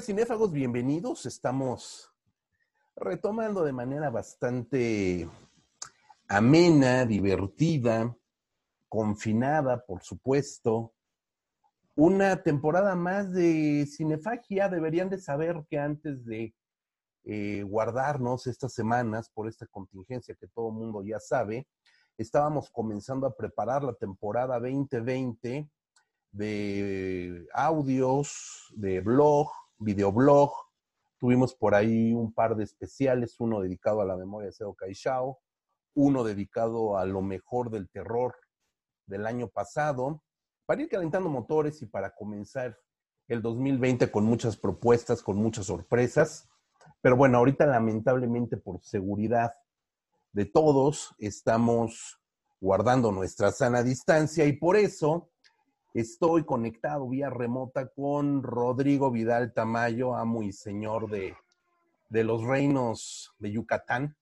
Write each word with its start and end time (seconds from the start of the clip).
tal? 0.00 0.50
Bienvenidos. 0.50 1.26
Estamos 1.26 2.10
retomando 2.96 3.62
de 3.62 3.72
manera 3.72 4.08
bastante 4.08 5.28
amena, 6.26 7.04
divertida, 7.04 8.16
confinada, 8.88 9.84
por 9.84 10.02
supuesto, 10.02 10.94
una 11.96 12.42
temporada 12.42 12.94
más 12.94 13.30
de 13.32 13.86
cinefagia. 13.86 14.70
Deberían 14.70 15.10
de 15.10 15.18
saber 15.18 15.66
que 15.68 15.78
antes 15.78 16.24
de 16.24 16.54
eh, 17.24 17.62
guardarnos 17.62 18.46
estas 18.46 18.72
semanas 18.72 19.28
por 19.28 19.48
esta 19.48 19.66
contingencia 19.66 20.34
que 20.34 20.48
todo 20.48 20.70
el 20.70 20.76
mundo 20.76 21.02
ya 21.04 21.20
sabe, 21.20 21.68
estábamos 22.16 22.70
comenzando 22.70 23.26
a 23.26 23.36
preparar 23.36 23.84
la 23.84 23.92
temporada 23.92 24.58
2020 24.58 25.68
de 26.32 27.46
audios, 27.52 28.72
de 28.74 29.00
blog, 29.00 29.50
videoblog. 29.80 30.52
Tuvimos 31.18 31.54
por 31.54 31.74
ahí 31.74 32.12
un 32.14 32.32
par 32.32 32.56
de 32.56 32.64
especiales, 32.64 33.36
uno 33.40 33.60
dedicado 33.60 34.00
a 34.00 34.04
la 34.04 34.16
memoria 34.16 34.46
de 34.46 34.52
Seo 34.52 34.74
Caixao, 34.74 35.40
uno 35.94 36.24
dedicado 36.24 36.96
a 36.96 37.04
lo 37.04 37.20
mejor 37.20 37.70
del 37.70 37.90
terror 37.90 38.36
del 39.06 39.26
año 39.26 39.48
pasado, 39.48 40.22
para 40.66 40.82
ir 40.82 40.88
calentando 40.88 41.28
motores 41.28 41.82
y 41.82 41.86
para 41.86 42.14
comenzar 42.14 42.78
el 43.26 43.42
2020 43.42 44.10
con 44.10 44.24
muchas 44.24 44.56
propuestas, 44.56 45.22
con 45.22 45.36
muchas 45.36 45.66
sorpresas. 45.66 46.48
Pero 47.00 47.16
bueno, 47.16 47.38
ahorita 47.38 47.66
lamentablemente 47.66 48.56
por 48.56 48.80
seguridad 48.82 49.52
de 50.32 50.46
todos 50.46 51.14
estamos 51.18 52.20
guardando 52.60 53.10
nuestra 53.10 53.50
sana 53.50 53.82
distancia 53.82 54.44
y 54.44 54.52
por 54.52 54.76
eso 54.76 55.29
estoy 55.94 56.44
conectado 56.44 57.08
vía 57.08 57.30
remota 57.30 57.88
con 57.88 58.42
Rodrigo 58.42 59.10
Vidal 59.10 59.52
Tamayo, 59.52 60.14
amo 60.14 60.42
y 60.42 60.52
señor 60.52 61.10
de, 61.10 61.36
de 62.08 62.24
los 62.24 62.42
reinos 62.42 63.34
de 63.38 63.52
Yucatán. 63.52 64.16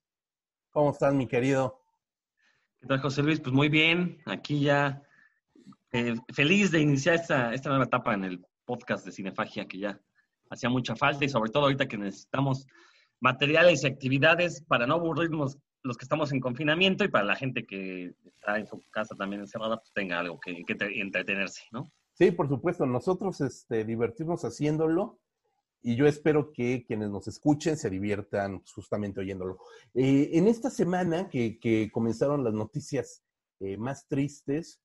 ¿Cómo 0.70 0.90
estás, 0.90 1.14
mi 1.14 1.26
querido? 1.26 1.80
¿Qué 2.80 2.86
tal, 2.86 3.00
José 3.00 3.22
Luis? 3.22 3.40
Pues 3.40 3.52
muy 3.52 3.68
bien, 3.68 4.18
aquí 4.26 4.60
ya 4.60 5.02
eh, 5.92 6.14
feliz 6.32 6.70
de 6.70 6.80
iniciar 6.80 7.16
esta, 7.16 7.52
esta 7.52 7.70
nueva 7.70 7.84
etapa 7.84 8.14
en 8.14 8.24
el 8.24 8.46
podcast 8.64 9.04
de 9.04 9.12
Cinefagia, 9.12 9.66
que 9.66 9.78
ya 9.78 10.00
hacía 10.50 10.70
mucha 10.70 10.94
falta 10.94 11.24
y 11.24 11.28
sobre 11.28 11.50
todo 11.50 11.64
ahorita 11.64 11.88
que 11.88 11.98
necesitamos 11.98 12.66
materiales 13.20 13.82
y 13.82 13.86
actividades 13.86 14.62
para 14.62 14.86
no 14.86 14.94
aburrirnos 14.94 15.58
los 15.88 15.96
que 15.96 16.04
estamos 16.04 16.30
en 16.32 16.40
confinamiento 16.40 17.02
y 17.02 17.08
para 17.08 17.24
la 17.24 17.34
gente 17.34 17.66
que 17.66 18.14
está 18.26 18.58
en 18.58 18.66
su 18.66 18.80
casa 18.90 19.16
también 19.16 19.40
encerrada, 19.40 19.78
pues 19.78 19.90
tenga 19.92 20.18
algo 20.20 20.38
que, 20.38 20.62
entretenerse, 21.00 21.62
¿no? 21.72 21.90
Sí, 22.12 22.30
por 22.30 22.48
supuesto. 22.48 22.84
Nosotros 22.84 23.40
este, 23.40 23.84
divertimos 23.84 24.44
haciéndolo 24.44 25.18
y 25.80 25.96
yo 25.96 26.06
espero 26.06 26.52
que 26.52 26.84
quienes 26.86 27.08
nos 27.08 27.26
escuchen 27.26 27.76
se 27.76 27.88
diviertan 27.88 28.62
justamente 28.74 29.20
oyéndolo. 29.20 29.58
Eh, 29.94 30.30
en 30.34 30.46
esta 30.46 30.68
semana 30.68 31.28
que, 31.30 31.90
comenzaron 31.90 32.44
las 32.44 32.52
noticias 32.52 33.24
eh, 33.60 33.78
más 33.78 34.06
tristes, 34.06 34.80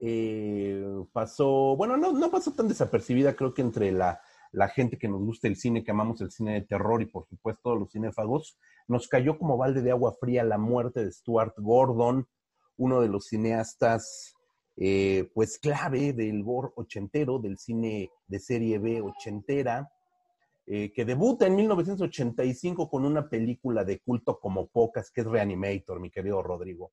eh, 0.00 0.84
pasó, 1.12 1.76
bueno, 1.76 1.96
no, 1.96 2.12
no 2.12 2.30
pasó 2.30 2.52
tan 2.52 2.66
desapercibida, 2.66 3.36
creo 3.36 3.54
que 3.54 3.62
entre 3.62 3.92
la, 3.92 4.20
la 4.52 4.68
gente 4.68 4.98
que 4.98 5.08
nos 5.08 5.20
gusta 5.20 5.48
el 5.48 5.56
cine, 5.56 5.84
que 5.84 5.90
amamos 5.90 6.20
el 6.20 6.30
cine 6.30 6.54
de 6.54 6.62
terror 6.62 7.02
y 7.02 7.06
por 7.06 7.26
supuesto 7.26 7.74
los 7.74 7.92
cinéfagos, 7.92 8.58
nos 8.86 9.08
cayó 9.08 9.38
como 9.38 9.56
balde 9.56 9.82
de 9.82 9.90
agua 9.90 10.14
fría 10.20 10.44
la 10.44 10.58
muerte 10.58 11.04
de 11.04 11.12
Stuart 11.12 11.54
Gordon, 11.58 12.26
uno 12.76 13.00
de 13.00 13.08
los 13.08 13.26
cineastas 13.26 14.34
pues 15.34 15.58
clave 15.58 16.12
del 16.12 16.44
gore 16.44 16.68
ochentero, 16.76 17.40
del 17.40 17.58
cine 17.58 18.10
de 18.28 18.38
serie 18.38 18.78
B 18.78 19.02
ochentera, 19.02 19.90
eh, 20.70 20.92
que 20.92 21.06
debuta 21.06 21.46
en 21.46 21.56
1985 21.56 22.90
con 22.90 23.06
una 23.06 23.26
película 23.26 23.84
de 23.84 24.00
culto 24.00 24.38
como 24.38 24.66
pocas, 24.66 25.10
que 25.10 25.22
es 25.22 25.26
Reanimator, 25.26 25.98
mi 25.98 26.10
querido 26.10 26.42
Rodrigo. 26.42 26.92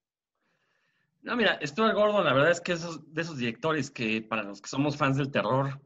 No, 1.23 1.35
mira, 1.35 1.59
Stuart 1.61 1.93
Gordon, 1.93 2.23
la 2.23 2.33
verdad 2.33 2.51
es 2.51 2.61
que 2.61 2.71
es 2.71 2.87
de 3.13 3.21
esos 3.21 3.37
directores 3.37 3.91
que 3.91 4.21
para 4.21 4.43
los 4.43 4.61
que 4.61 4.69
somos 4.69 4.95
fans 4.95 5.17
del 5.17 5.29
terror, 5.29 5.81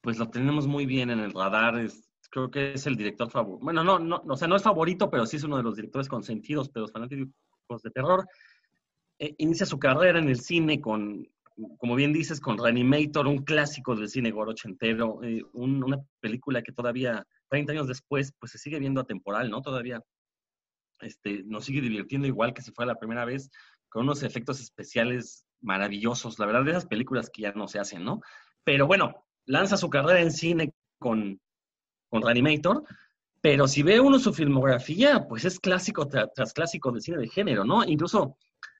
pues 0.00 0.18
lo 0.18 0.28
tenemos 0.30 0.66
muy 0.66 0.86
bien 0.86 1.10
en 1.10 1.20
el 1.20 1.32
radar. 1.32 1.86
creo 2.30 2.50
que 2.50 2.72
es 2.72 2.86
el 2.86 2.96
director 2.96 3.30
favorito. 3.30 3.64
Bueno, 3.64 3.84
no, 3.84 3.98
no, 3.98 4.22
o 4.26 4.36
sea, 4.36 4.48
no 4.48 4.56
es 4.56 4.62
favorito, 4.62 5.10
pero 5.10 5.26
sí 5.26 5.36
es 5.36 5.44
uno 5.44 5.56
de 5.56 5.62
los 5.62 5.76
directores 5.76 6.08
consentidos 6.08 6.72
de 6.72 6.80
los 6.80 6.92
fanáticos 6.92 7.82
de 7.82 7.90
terror. 7.90 8.26
Eh, 9.18 9.34
inicia 9.38 9.66
su 9.66 9.78
carrera 9.78 10.18
en 10.18 10.28
el 10.28 10.40
cine 10.40 10.80
con 10.80 11.26
como 11.78 11.94
bien 11.94 12.12
dices, 12.12 12.40
con 12.40 12.58
Reanimator, 12.58 13.26
un 13.26 13.44
clásico 13.44 13.94
del 13.94 14.08
cine 14.08 14.30
gore 14.30 14.52
ochentero, 14.52 15.22
eh, 15.22 15.42
una 15.52 15.98
película 16.20 16.62
que 16.62 16.72
todavía, 16.72 17.26
30 17.48 17.72
años 17.72 17.88
después, 17.88 18.32
pues 18.38 18.52
se 18.52 18.58
sigue 18.58 18.78
viendo 18.78 19.00
atemporal, 19.00 19.50
¿no? 19.50 19.60
Todavía 19.60 20.02
este, 21.00 21.42
nos 21.44 21.64
sigue 21.64 21.80
divirtiendo 21.80 22.26
igual 22.26 22.54
que 22.54 22.62
si 22.62 22.72
fuera 22.72 22.92
la 22.92 22.98
primera 22.98 23.24
vez, 23.24 23.50
con 23.88 24.04
unos 24.04 24.22
efectos 24.22 24.60
especiales 24.60 25.46
maravillosos, 25.60 26.38
la 26.38 26.46
verdad, 26.46 26.64
de 26.64 26.70
esas 26.70 26.86
películas 26.86 27.30
que 27.30 27.42
ya 27.42 27.52
no 27.52 27.68
se 27.68 27.78
hacen, 27.78 28.04
¿no? 28.04 28.20
Pero 28.64 28.86
bueno, 28.86 29.26
lanza 29.50 29.76
su 29.76 29.90
carrera 29.90 30.20
en 30.20 30.30
cine 30.30 30.72
con, 30.98 31.40
con 32.08 32.22
Reanimator, 32.22 32.84
pero 33.40 33.66
si 33.66 33.82
ve 33.82 34.00
uno 34.00 34.18
su 34.18 34.32
filmografía, 34.32 35.26
pues 35.28 35.44
es 35.44 35.58
clásico 35.58 36.06
tras 36.06 36.52
clásico 36.52 36.92
del 36.92 37.02
cine 37.02 37.18
de 37.18 37.28
género, 37.28 37.64
¿no? 37.64 37.84
Incluso 37.84 38.36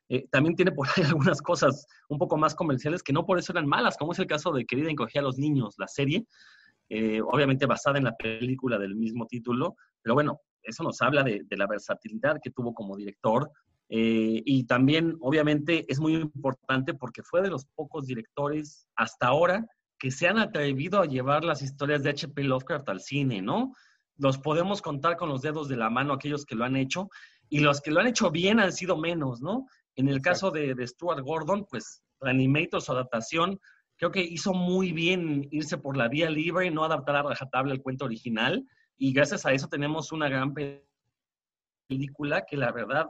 eh, 0.08 0.26
también 0.30 0.54
tiene 0.54 0.70
por 0.72 0.86
ahí 0.88 1.02
algunas 1.08 1.42
cosas 1.42 1.86
un 2.08 2.18
poco 2.18 2.36
más 2.36 2.54
comerciales 2.54 3.02
que 3.02 3.12
no 3.12 3.26
por 3.26 3.38
eso 3.38 3.52
eran 3.52 3.66
malas, 3.66 3.96
como 3.96 4.12
es 4.12 4.18
el 4.20 4.26
caso 4.26 4.52
de 4.52 4.64
Querida 4.64 4.90
encogía 4.90 5.20
a 5.20 5.24
los 5.24 5.38
niños, 5.38 5.74
la 5.78 5.88
serie, 5.88 6.26
eh, 6.88 7.20
obviamente 7.20 7.66
basada 7.66 7.98
en 7.98 8.04
la 8.04 8.16
película 8.16 8.78
del 8.78 8.94
mismo 8.94 9.26
título, 9.26 9.76
pero 10.02 10.14
bueno, 10.14 10.40
eso 10.62 10.84
nos 10.84 11.00
habla 11.02 11.24
de, 11.24 11.44
la 11.50 11.66
versatilidad 11.66 12.38
que 12.42 12.50
tuvo 12.50 12.74
como 12.74 12.96
director. 12.96 13.50
Eh, 13.92 14.40
y 14.44 14.64
también, 14.66 15.16
obviamente, 15.20 15.84
es 15.88 15.98
muy 15.98 16.14
importante 16.14 16.94
porque 16.94 17.24
fue 17.24 17.42
de 17.42 17.50
los 17.50 17.64
pocos 17.74 18.06
directores 18.06 18.86
hasta 18.94 19.26
ahora 19.26 19.66
que 20.00 20.10
se 20.10 20.26
han 20.26 20.38
atrevido 20.38 21.00
a 21.00 21.06
llevar 21.06 21.44
las 21.44 21.60
historias 21.60 22.02
de 22.02 22.10
H.P. 22.10 22.42
Lovecraft 22.44 22.88
al 22.88 23.00
cine, 23.00 23.42
¿no? 23.42 23.74
Los 24.16 24.38
podemos 24.38 24.80
contar 24.80 25.18
con 25.18 25.28
los 25.28 25.42
dedos 25.42 25.68
de 25.68 25.76
la 25.76 25.90
mano 25.90 26.14
aquellos 26.14 26.46
que 26.46 26.54
lo 26.54 26.64
han 26.64 26.74
hecho 26.74 27.10
y 27.50 27.60
los 27.60 27.82
que 27.82 27.90
lo 27.90 28.00
han 28.00 28.06
hecho 28.06 28.30
bien 28.30 28.60
han 28.60 28.72
sido 28.72 28.96
menos, 28.96 29.42
¿no? 29.42 29.66
En 29.96 30.08
el 30.08 30.22
caso 30.22 30.50
de, 30.50 30.74
Stuart 30.86 31.20
Gordon, 31.20 31.66
pues 31.68 32.02
Reanimator, 32.18 32.80
su 32.80 32.92
adaptación, 32.92 33.60
creo 33.96 34.10
que 34.10 34.22
hizo 34.22 34.54
muy 34.54 34.92
bien 34.92 35.46
irse 35.50 35.76
por 35.76 35.98
la 35.98 36.08
vía 36.08 36.30
libre 36.30 36.66
y 36.66 36.70
no 36.70 36.84
adaptar 36.84 37.16
a 37.16 37.22
rajatabla 37.22 37.74
el 37.74 37.82
cuento 37.82 38.06
original. 38.06 38.66
Y 38.96 39.12
gracias 39.12 39.44
a 39.44 39.52
eso 39.52 39.68
tenemos 39.68 40.12
una 40.12 40.30
gran 40.30 40.54
película 41.88 42.46
que 42.46 42.56
la 42.56 42.72
verdad 42.72 43.06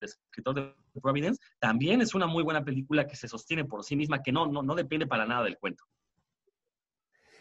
escritor 0.00 0.54
de 0.54 0.83
Providence, 1.00 1.40
también 1.58 2.00
es 2.00 2.14
una 2.14 2.26
muy 2.26 2.42
buena 2.42 2.64
película 2.64 3.06
que 3.06 3.16
se 3.16 3.28
sostiene 3.28 3.64
por 3.64 3.84
sí 3.84 3.96
misma, 3.96 4.22
que 4.22 4.32
no, 4.32 4.46
no, 4.46 4.62
no 4.62 4.74
depende 4.74 5.06
para 5.06 5.26
nada 5.26 5.44
del 5.44 5.58
cuento. 5.58 5.84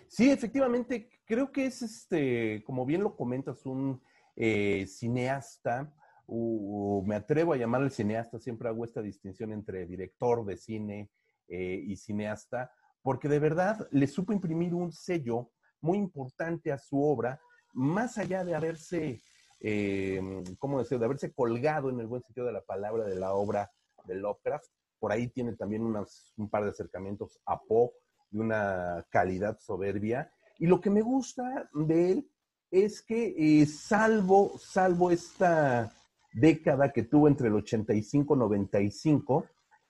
Sí, 0.08 0.30
efectivamente, 0.30 1.09
creo 1.25 1.52
que 1.52 1.66
es 1.66 1.81
este, 1.81 2.63
como 2.66 2.86
bien 2.86 3.02
lo 3.02 3.16
comentas, 3.16 3.66
un 3.66 4.02
eh, 4.36 4.86
cineasta, 4.88 5.94
o 6.25 7.03
me 7.06 7.16
atrevo 7.16 7.53
a 7.53 7.58
llamarle 7.58 7.90
cineasta, 7.90 8.40
siempre 8.40 8.69
hago 8.69 8.86
esta 8.86 9.02
distinción 9.02 9.52
entre 9.52 9.86
director 9.86 10.46
de 10.46 10.58
cine 10.58 11.09
eh, 11.47 11.84
y 11.86 11.96
cineasta, 11.97 12.72
porque 13.02 13.28
de 13.28 13.40
verdad 13.40 13.88
le 13.92 14.08
supo 14.08 14.34
imprimir 14.34 14.74
un 14.74 14.92
sello 14.92 15.52
muy 15.81 15.97
importante 15.97 16.72
a 16.72 16.78
su 16.78 17.03
obra, 17.03 17.42
más 17.74 18.18
allá 18.18 18.45
de 18.45 18.56
haberse, 18.56 19.22
eh, 19.63 20.21
¿cómo 20.60 20.80
decir?, 20.80 21.00
de 21.00 21.06
haberse 21.06 21.33
colgado 21.33 21.89
en 21.89 22.00
el 22.00 22.07
buen 22.07 22.21
sentido 22.21 22.45
de 22.45 22.54
la 22.54 22.62
palabra 22.62 23.06
de 23.06 23.15
la 23.15 23.33
obra 23.33 23.71
de 24.06 24.15
Lovecraft. 24.15 24.68
Por 25.00 25.12
ahí 25.12 25.30
tiene 25.30 25.56
también 25.56 25.83
un 25.83 26.50
par 26.50 26.63
de 26.63 26.69
acercamientos 26.69 27.39
a 27.45 27.60
Poe 27.60 27.92
de 28.30 28.39
una 28.39 29.06
calidad 29.10 29.57
soberbia. 29.60 30.31
Y 30.60 30.68
lo 30.68 30.81
que 30.81 30.89
me 30.89 31.01
gusta 31.01 31.69
de 31.74 32.12
él 32.12 32.30
es 32.71 33.01
que 33.01 33.36
eh, 33.38 33.65
salvo, 33.65 34.57
salvo 34.57 35.12
esta 35.12 35.92
década 36.33 36.92
que 36.92 37.04
tuvo 37.04 37.27
entre 37.27 37.48
el 37.48 37.56
85 37.56 38.36
y 38.36 38.38
95, 38.38 39.45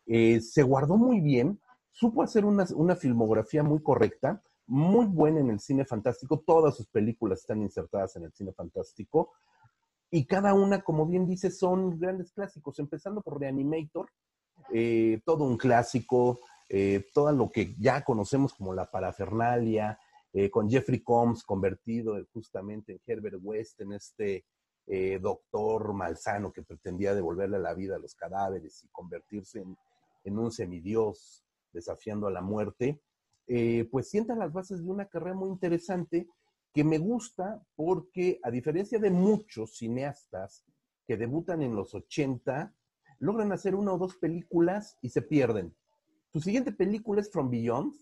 eh, 0.05 0.41
se 0.41 0.63
guardó 0.63 0.97
muy 0.97 1.21
bien, 1.21 1.59
supo 1.91 2.21
hacer 2.21 2.43
una, 2.43 2.65
una, 2.75 2.95
filmografía 2.95 3.63
muy 3.63 3.81
correcta, 3.81 4.43
muy 4.67 5.05
buena 5.05 5.39
en 5.39 5.49
el 5.49 5.59
cine 5.61 5.85
fantástico, 5.85 6.43
todas 6.45 6.75
sus 6.75 6.87
películas 6.87 7.39
están 7.39 7.61
insertadas 7.61 8.17
en 8.17 8.23
el 8.23 8.33
cine 8.33 8.51
fantástico, 8.51 9.31
y 10.13 10.25
cada 10.25 10.53
una, 10.53 10.81
como 10.81 11.05
bien 11.05 11.25
dice, 11.25 11.51
son 11.51 11.99
grandes 11.99 12.31
clásicos, 12.31 12.79
empezando 12.79 13.21
por 13.21 13.39
Reanimator, 13.39 14.09
eh, 14.71 15.19
todo 15.25 15.43
un 15.43 15.57
clásico, 15.57 16.39
todo 17.13 17.31
lo 17.31 17.51
que 17.51 17.75
ya 17.75 18.03
conocemos 18.03 18.53
como 18.53 18.73
la 18.73 18.89
parafernalia, 18.89 19.99
eh, 20.35 20.49
con 20.49 20.67
Jeffrey 20.67 20.99
Combs 21.01 21.43
convertido 21.43 22.17
justamente 22.33 22.93
en 22.93 23.01
Herbert 23.05 23.37
West, 23.39 23.79
en 23.81 23.93
este 23.93 24.45
eh, 24.87 25.19
doctor 25.21 25.93
malsano 25.93 26.51
que 26.51 26.63
pretendía 26.63 27.13
devolverle 27.13 27.59
la 27.59 27.75
vida 27.75 27.97
a 27.97 27.99
los 27.99 28.15
cadáveres 28.15 28.83
y 28.83 28.87
convertirse 28.87 29.63
en, 30.23 30.39
un 30.39 30.51
semidios 30.51 31.43
desafiando 31.71 32.25
a 32.25 32.31
la 32.31 32.41
muerte. 32.41 32.99
eh, 33.45 33.87
pues 33.91 34.09
sientan 34.09 34.39
las 34.39 34.51
bases 34.51 34.83
de 34.83 34.89
una 34.89 35.05
carrera 35.05 35.35
muy 35.35 35.49
interesante 35.49 36.27
que 36.73 36.83
me 36.83 36.97
gusta 36.97 37.63
porque 37.75 38.39
a 38.43 38.49
diferencia 38.49 38.99
de 38.99 39.11
muchos 39.11 39.77
cineastas 39.77 40.65
que 41.05 41.17
debutan 41.17 41.61
en 41.61 41.75
los 41.75 41.93
80, 41.93 42.73
logran 43.19 43.51
hacer 43.51 43.75
una 43.75 43.93
o 43.93 43.97
dos 43.97 44.15
películas 44.15 44.97
y 45.01 45.09
se 45.09 45.21
pierden. 45.21 45.75
Su 46.31 46.41
siguiente 46.41 46.71
película 46.71 47.21
es 47.21 47.31
From 47.31 47.49
Beyond, 47.49 47.93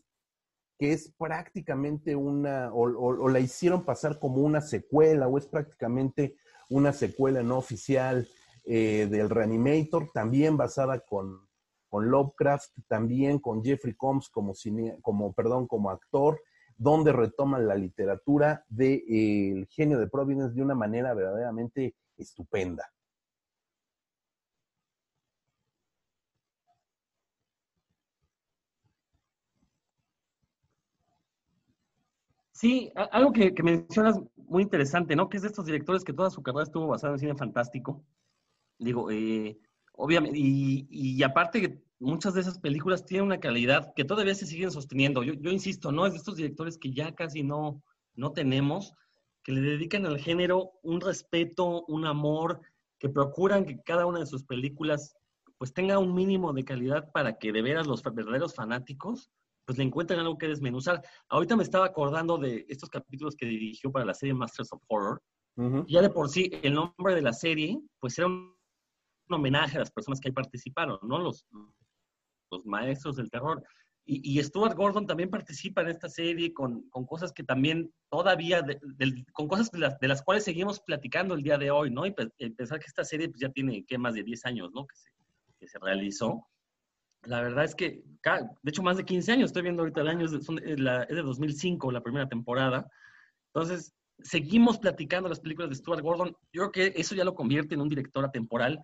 que 0.77 0.93
es 0.93 1.13
prácticamente 1.17 2.15
una, 2.15 2.73
o, 2.73 3.29
la 3.29 3.39
hicieron 3.39 3.83
pasar 3.83 4.19
como 4.19 4.37
una 4.37 4.61
secuela, 4.61 5.27
o 5.27 5.37
es 5.37 5.45
prácticamente 5.45 6.37
una 6.69 6.93
secuela 6.93 7.43
no 7.43 7.57
oficial 7.57 8.27
eh, 8.63 9.07
del 9.11 9.29
Reanimator, 9.29 10.09
también 10.11 10.57
basada 10.57 10.99
con, 11.01 11.47
Lovecraft, 11.91 12.71
también 12.87 13.37
con 13.39 13.63
Jeffrey 13.63 13.93
Combs 13.95 14.29
como, 14.29 14.53
como, 15.01 15.33
perdón, 15.33 15.67
como 15.67 15.89
actor, 15.89 16.41
donde 16.81 17.13
retoman 17.13 17.67
la 17.67 17.75
literatura 17.75 18.65
del 18.67 19.05
de, 19.05 19.61
eh, 19.61 19.67
genio 19.69 19.99
de 19.99 20.07
Providence 20.07 20.55
de 20.55 20.63
una 20.63 20.73
manera 20.73 21.13
verdaderamente 21.13 21.93
estupenda. 22.17 22.91
Sí, 32.51 32.91
algo 33.11 33.31
que, 33.31 33.53
mencionas 33.61 34.19
muy 34.47 34.63
interesante, 34.63 35.15
¿no? 35.15 35.29
Que 35.29 35.37
es 35.37 35.43
de 35.43 35.49
estos 35.49 35.65
directores 35.65 36.03
que 36.03 36.13
toda 36.13 36.31
su 36.31 36.41
carrera 36.41 36.63
estuvo 36.63 36.87
basada 36.87 37.13
en 37.13 37.19
cine 37.19 37.35
fantástico. 37.35 38.03
Digo, 38.79 39.11
eh, 39.11 39.59
obviamente, 39.93 40.37
y, 40.39 41.21
aparte 41.23 41.61
que 41.61 41.83
muchas 42.01 42.33
de 42.33 42.41
esas 42.41 42.59
películas 42.59 43.05
tienen 43.05 43.27
una 43.27 43.39
calidad 43.39 43.93
que 43.95 44.03
todavía 44.03 44.35
se 44.35 44.47
siguen 44.47 44.71
sosteniendo. 44.71 45.23
Yo, 45.23 45.51
insisto, 45.51 45.91
¿no? 45.91 46.05
Es 46.05 46.13
de 46.13 46.17
estos 46.17 46.35
directores 46.35 46.77
que 46.77 46.91
ya 46.91 47.13
casi 47.13 47.43
no, 47.43 47.83
no 48.15 48.31
tenemos, 48.33 48.93
que 49.43 49.51
le 49.51 49.61
dedican 49.61 50.05
al 50.05 50.19
género 50.19 50.71
un 50.81 50.99
respeto, 50.99 51.85
un 51.87 52.05
amor, 52.05 52.61
que 52.99 53.09
procuran 53.09 53.65
que 53.65 53.81
cada 53.81 54.05
una 54.05 54.19
de 54.19 54.25
sus 54.25 54.43
películas 54.43 55.15
pues 55.57 55.73
tenga 55.73 55.99
un 55.99 56.15
mínimo 56.15 56.53
de 56.53 56.65
calidad 56.65 57.11
para 57.11 57.37
que 57.37 57.51
de 57.51 57.61
veras 57.61 57.85
los 57.85 58.01
verdaderos 58.01 58.55
fanáticos 58.55 59.29
pues 59.65 59.77
le 59.77 59.83
encuentran 59.83 60.19
algo 60.19 60.37
que 60.37 60.47
desmenuzar. 60.47 61.03
Ahorita 61.29 61.55
me 61.55 61.63
estaba 61.63 61.85
acordando 61.85 62.37
de 62.37 62.65
estos 62.67 62.89
capítulos 62.89 63.35
que 63.35 63.45
dirigió 63.45 63.91
para 63.91 64.05
la 64.05 64.13
serie 64.15 64.33
Masters 64.33 64.73
of 64.73 64.81
Horror. 64.87 65.21
Ya 65.87 66.01
de 66.01 66.09
por 66.09 66.29
sí, 66.29 66.49
el 66.63 66.73
nombre 66.73 67.13
de 67.13 67.21
la 67.21 67.33
serie, 67.33 67.79
pues 67.99 68.17
era 68.17 68.27
un, 68.27 68.55
homenaje 69.29 69.77
a 69.77 69.79
las 69.79 69.91
personas 69.91 70.19
que 70.19 70.27
ahí 70.29 70.33
participaron, 70.33 70.97
¿no? 71.03 71.19
Los, 71.19 71.45
los 72.51 72.65
maestros 72.65 73.15
del 73.15 73.29
terror. 73.29 73.63
Y, 74.05 74.37
y, 74.39 74.43
Stuart 74.43 74.75
Gordon 74.75 75.05
también 75.05 75.29
participa 75.29 75.81
en 75.81 75.89
esta 75.89 76.09
serie 76.09 76.53
con, 76.53 76.89
con 76.89 77.05
cosas 77.05 77.31
que 77.31 77.43
también 77.43 77.93
todavía, 78.09 78.65
con 79.31 79.47
cosas 79.47 79.69
de 79.71 79.79
las, 79.79 79.99
de 79.99 80.07
las, 80.07 80.23
cuales 80.23 80.43
seguimos 80.43 80.79
platicando 80.81 81.35
el 81.35 81.43
día 81.43 81.57
de 81.57 81.69
hoy, 81.69 81.91
¿no? 81.91 82.05
Y 82.05 82.11
pensar 82.11 82.79
que 82.79 82.87
esta 82.87 83.03
serie 83.03 83.29
pues, 83.29 83.39
ya 83.39 83.49
tiene, 83.49 83.85
¿qué? 83.85 83.97
Más 83.97 84.15
de 84.15 84.23
10 84.23 84.45
años, 84.45 84.71
¿no? 84.73 84.87
Que 84.87 84.95
se, 84.95 85.09
que 85.59 85.67
se 85.67 85.79
realizó 85.79 86.47
la 87.23 87.41
verdad 87.41 87.63
es 87.63 87.75
que, 87.75 88.03
de 88.23 88.69
hecho, 88.69 88.81
más 88.81 88.97
de 88.97 89.05
15 89.05 89.31
años, 89.31 89.49
estoy 89.49 89.63
viendo 89.63 89.83
ahorita 89.83 90.01
el 90.01 90.07
año, 90.07 90.25
es 90.25 90.31
de, 90.31 90.77
la, 90.77 91.03
es 91.03 91.15
de 91.15 91.21
2005, 91.21 91.91
la 91.91 92.01
primera 92.01 92.27
temporada. 92.27 92.89
Entonces, 93.53 93.93
seguimos 94.23 94.79
platicando 94.79 95.29
las 95.29 95.39
películas 95.39 95.69
de 95.69 95.75
Stuart 95.75 96.01
Gordon. 96.01 96.35
Yo 96.51 96.69
creo 96.69 96.71
que 96.71 96.99
eso 96.99 97.13
ya 97.13 97.23
lo 97.23 97.35
convierte 97.35 97.75
en 97.75 97.81
un 97.81 97.89
director 97.89 98.25
atemporal. 98.25 98.81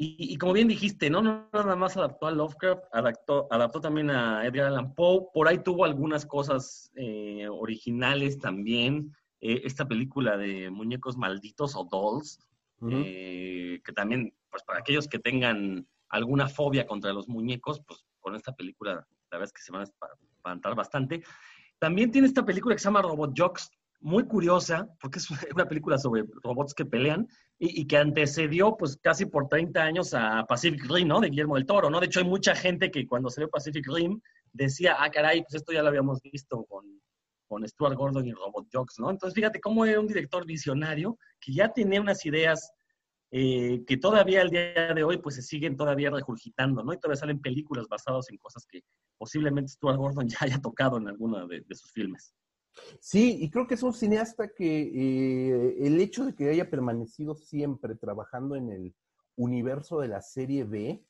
Y, 0.00 0.32
y 0.32 0.36
como 0.36 0.52
bien 0.52 0.68
dijiste, 0.68 1.10
¿no? 1.10 1.22
no 1.22 1.48
nada 1.52 1.74
más 1.74 1.96
adaptó 1.96 2.28
a 2.28 2.30
Lovecraft, 2.30 2.84
adaptó, 2.92 3.48
adaptó 3.50 3.80
también 3.80 4.10
a 4.10 4.46
Edgar 4.46 4.68
Allan 4.68 4.94
Poe. 4.94 5.26
Por 5.34 5.48
ahí 5.48 5.58
tuvo 5.58 5.84
algunas 5.84 6.24
cosas 6.24 6.92
eh, 6.94 7.48
originales 7.50 8.38
también. 8.38 9.12
Eh, 9.40 9.62
esta 9.64 9.88
película 9.88 10.36
de 10.36 10.70
Muñecos 10.70 11.16
Malditos 11.16 11.74
o 11.74 11.82
Dolls, 11.90 12.38
eh, 12.88 13.80
que 13.84 13.92
también, 13.92 14.32
pues 14.48 14.62
para 14.62 14.78
aquellos 14.78 15.08
que 15.08 15.18
tengan 15.18 15.84
alguna 16.10 16.48
fobia 16.48 16.86
contra 16.86 17.12
los 17.12 17.28
muñecos, 17.28 17.82
pues 17.84 18.04
con 18.20 18.36
esta 18.36 18.54
película 18.54 18.94
la 18.94 19.38
verdad 19.38 19.46
es 19.46 19.52
que 19.52 19.62
se 19.62 19.72
van 19.72 19.80
a 19.80 19.84
espantar 19.84 20.76
bastante. 20.76 21.24
También 21.80 22.12
tiene 22.12 22.28
esta 22.28 22.44
película 22.44 22.76
que 22.76 22.78
se 22.78 22.84
llama 22.84 23.02
Robot 23.02 23.32
Jocks, 23.36 23.70
muy 24.00 24.24
curiosa, 24.26 24.88
porque 25.00 25.18
es 25.18 25.28
una 25.54 25.66
película 25.66 25.98
sobre 25.98 26.24
robots 26.42 26.74
que 26.74 26.84
pelean 26.84 27.28
y, 27.58 27.86
que 27.86 27.96
antecedió 27.96 28.76
pues 28.76 28.96
casi 29.02 29.26
por 29.26 29.48
30 29.48 29.82
años 29.82 30.14
a 30.14 30.44
Pacific 30.46 30.84
Rim, 30.88 31.08
¿no? 31.08 31.20
De 31.20 31.28
Guillermo 31.28 31.56
del 31.56 31.66
Toro, 31.66 31.90
¿no? 31.90 32.00
De 32.00 32.06
hecho 32.06 32.20
hay 32.20 32.26
mucha 32.26 32.54
gente 32.54 32.90
que 32.90 33.06
cuando 33.06 33.30
salió 33.30 33.50
Pacific 33.50 33.84
Rim 33.88 34.20
decía, 34.52 34.96
ah, 34.98 35.10
caray, 35.10 35.42
pues 35.42 35.54
esto 35.54 35.72
ya 35.72 35.82
lo 35.82 35.88
habíamos 35.88 36.20
visto 36.22 36.64
con, 36.64 36.84
con 37.48 37.66
Stuart 37.66 37.96
Gordon 37.96 38.26
y 38.26 38.32
Robot 38.32 38.68
Jocks, 38.72 38.98
¿no? 38.98 39.10
Entonces 39.10 39.34
fíjate 39.34 39.60
cómo 39.60 39.84
era 39.84 39.98
un 39.98 40.06
director 40.06 40.46
visionario 40.46 41.18
que 41.40 41.52
ya 41.52 41.72
tenía 41.72 42.00
unas 42.00 42.24
ideas 42.24 42.72
eh, 43.30 43.84
que 43.86 43.98
todavía 43.98 44.40
al 44.40 44.48
día 44.48 44.94
de 44.94 45.04
hoy 45.04 45.18
pues 45.18 45.34
se 45.34 45.42
siguen 45.42 45.76
todavía 45.76 46.10
regurgitando, 46.10 46.82
¿no? 46.82 46.92
Y 46.92 46.98
todavía 46.98 47.20
salen 47.20 47.40
películas 47.40 47.86
basadas 47.88 48.30
en 48.30 48.38
cosas 48.38 48.64
que 48.66 48.82
posiblemente 49.18 49.72
Stuart 49.72 49.98
Gordon 49.98 50.28
ya 50.28 50.38
haya 50.40 50.60
tocado 50.60 50.96
en 50.96 51.08
alguno 51.08 51.46
de, 51.46 51.62
sus 51.70 51.92
filmes. 51.92 52.32
Sí, 53.00 53.38
y 53.40 53.50
creo 53.50 53.66
que 53.66 53.74
es 53.74 53.82
un 53.82 53.92
cineasta 53.92 54.48
que 54.48 54.82
eh, 54.82 55.76
el 55.86 56.00
hecho 56.00 56.24
de 56.24 56.34
que 56.34 56.48
haya 56.48 56.70
permanecido 56.70 57.34
siempre 57.34 57.94
trabajando 57.94 58.56
en 58.56 58.70
el 58.70 58.94
universo 59.36 60.00
de 60.00 60.08
la 60.08 60.20
serie 60.20 60.64
B, 60.64 61.04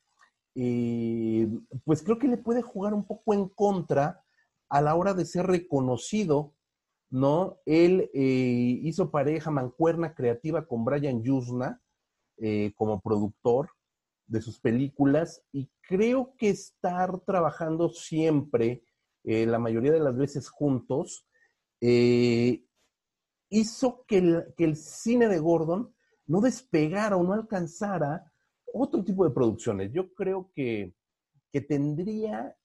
eh, 0.54 1.48
pues 1.84 2.02
creo 2.02 2.18
que 2.18 2.28
le 2.28 2.36
puede 2.36 2.62
jugar 2.62 2.94
un 2.94 3.06
poco 3.06 3.34
en 3.34 3.48
contra 3.48 4.22
a 4.68 4.82
la 4.82 4.94
hora 4.94 5.14
de 5.14 5.24
ser 5.24 5.46
reconocido, 5.46 6.54
¿no? 7.10 7.58
Él 7.64 8.10
hizo 8.12 9.10
pareja 9.10 9.50
mancuerna 9.50 10.14
creativa 10.14 10.66
con 10.66 10.84
Brian 10.84 11.22
Yusna, 11.22 11.80
eh, 12.40 12.72
como 12.76 13.00
productor 13.00 13.70
de 14.28 14.40
sus 14.40 14.60
películas 14.60 15.42
y 15.50 15.68
creo 15.80 16.36
que 16.38 16.50
estar 16.50 17.18
trabajando 17.22 17.88
siempre, 17.88 18.84
eh, 19.24 19.44
la 19.44 19.58
mayoría 19.58 19.90
de 19.90 19.98
las 19.98 20.16
veces 20.16 20.48
juntos, 20.48 21.26
eh, 21.80 22.64
hizo 23.50 24.04
que 24.06 24.44
el, 24.58 24.76
cine 24.76 25.28
de 25.28 25.38
Gordon 25.38 25.94
no 26.26 26.40
despegara 26.40 27.16
o 27.16 27.22
no 27.22 27.32
alcanzara 27.32 28.32
otro 28.72 29.02
tipo 29.04 29.24
de 29.24 29.30
producciones. 29.30 29.92
Yo 29.92 30.12
creo 30.12 30.50
que, 30.54 30.94
que 31.50 31.60
tendría 31.60 32.56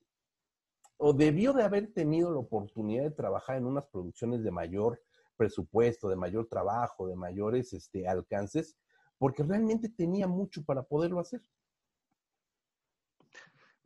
o 0.98 1.14
debió 1.14 1.54
de 1.54 1.64
haber 1.64 1.92
tenido 1.94 2.32
la 2.32 2.40
oportunidad 2.40 3.04
de 3.04 3.12
trabajar 3.12 3.58
en 3.58 3.66
unas 3.66 3.86
producciones 3.88 4.44
de 4.44 4.52
mayor 4.52 5.02
presupuesto, 5.36 6.08
de 6.08 6.16
mayor 6.16 6.48
trabajo, 6.48 7.08
de 7.08 7.16
mayores 7.16 7.74
este, 7.74 8.08
alcances, 8.08 8.78
porque 9.18 9.44
realmente 9.44 9.90
tenía 9.90 10.28
mucho 10.28 10.64
para 10.64 10.84
poderlo 10.84 11.20
hacer. 11.20 11.42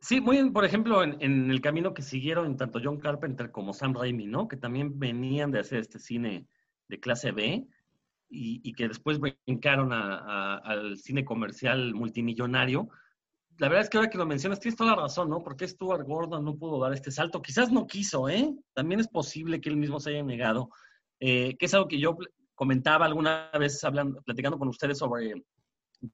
Sí, 0.00 0.20
muy 0.20 0.36
bien, 0.36 0.52
por 0.52 0.64
ejemplo, 0.64 1.02
en, 1.02 1.50
el 1.50 1.60
camino 1.60 1.92
que 1.92 2.02
siguieron 2.02 2.56
tanto 2.56 2.80
John 2.82 2.98
Carpenter 2.98 3.50
como 3.50 3.74
Sam 3.74 3.94
Raimi, 3.94 4.26
¿no? 4.26 4.46
Que 4.46 4.56
también 4.56 4.98
venían 4.98 5.50
de 5.50 5.58
hacer 5.58 5.80
este 5.80 5.98
cine 5.98 6.46
de 6.88 7.00
clase 7.00 7.32
B 7.32 7.66
y, 8.30 8.72
que 8.74 8.88
después 8.88 9.18
brincaron 9.18 9.92
al 9.92 10.96
cine 10.98 11.24
comercial 11.24 11.94
multimillonario. 11.94 12.88
La 13.58 13.68
verdad 13.68 13.84
es 13.84 13.90
que 13.90 13.96
ahora 13.96 14.10
que 14.10 14.18
lo 14.18 14.26
mencionas, 14.26 14.60
tienes 14.60 14.76
toda 14.76 14.94
la 14.94 15.02
razón, 15.02 15.30
¿no? 15.30 15.42
Porque 15.42 15.66
Stuart 15.66 16.06
Gordon 16.06 16.44
no 16.44 16.56
pudo 16.56 16.80
dar 16.80 16.92
este 16.92 17.10
salto. 17.10 17.42
Quizás 17.42 17.72
no 17.72 17.86
quiso, 17.88 18.28
¿eh? 18.28 18.54
También 18.74 19.00
es 19.00 19.08
posible 19.08 19.60
que 19.60 19.68
él 19.68 19.76
mismo 19.76 19.98
se 19.98 20.10
haya 20.10 20.22
negado, 20.22 20.70
eh, 21.18 21.56
que 21.58 21.66
es 21.66 21.74
algo 21.74 21.88
que 21.88 21.98
yo 21.98 22.16
comentaba 22.54 23.04
alguna 23.04 23.50
vez 23.58 23.82
hablando, 23.82 24.22
platicando 24.22 24.58
con 24.58 24.68
ustedes 24.68 24.98
sobre 24.98 25.42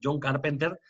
John 0.02 0.18
Carpenter. 0.18 0.80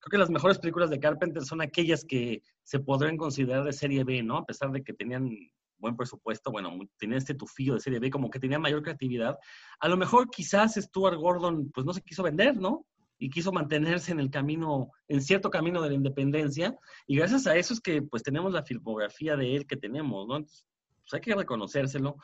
Creo 0.00 0.10
que 0.10 0.18
las 0.18 0.30
mejores 0.30 0.58
películas 0.58 0.90
de 0.90 0.98
Carpenter 0.98 1.44
son 1.44 1.60
aquellas 1.60 2.04
que 2.04 2.42
se 2.62 2.80
podrían 2.80 3.16
considerar 3.16 3.64
de 3.64 3.72
serie 3.72 4.04
B, 4.04 4.22
¿no? 4.22 4.38
A 4.38 4.46
pesar 4.46 4.70
de 4.72 4.82
que 4.82 4.92
tenían 4.92 5.30
buen 5.78 5.96
presupuesto, 5.96 6.50
bueno, 6.50 6.78
tenían 6.98 7.18
este 7.18 7.34
tufillo 7.34 7.74
de 7.74 7.80
serie 7.80 7.98
B, 7.98 8.10
como 8.10 8.30
que 8.30 8.38
tenía 8.38 8.58
mayor 8.58 8.82
creatividad. 8.82 9.38
A 9.80 9.88
lo 9.88 9.96
mejor 9.96 10.30
quizás 10.30 10.74
Stuart 10.74 11.16
Gordon, 11.16 11.70
pues 11.70 11.86
no 11.86 11.92
se 11.92 12.02
quiso 12.02 12.22
vender, 12.22 12.56
¿no? 12.56 12.86
Y 13.18 13.30
quiso 13.30 13.52
mantenerse 13.52 14.12
en 14.12 14.20
el 14.20 14.30
camino, 14.30 14.90
en 15.08 15.20
cierto 15.20 15.50
camino 15.50 15.82
de 15.82 15.90
la 15.90 15.94
independencia. 15.94 16.74
Y 17.06 17.16
gracias 17.16 17.46
a 17.46 17.56
eso 17.56 17.74
es 17.74 17.80
que 17.80 18.02
pues 18.02 18.22
tenemos 18.22 18.52
la 18.52 18.62
filmografía 18.62 19.36
de 19.36 19.56
él 19.56 19.66
que 19.66 19.76
tenemos, 19.76 20.26
¿no? 20.26 20.40
pues 20.40 21.14
hay 21.14 21.20
que 21.20 21.34
reconocérselo. 21.34 22.16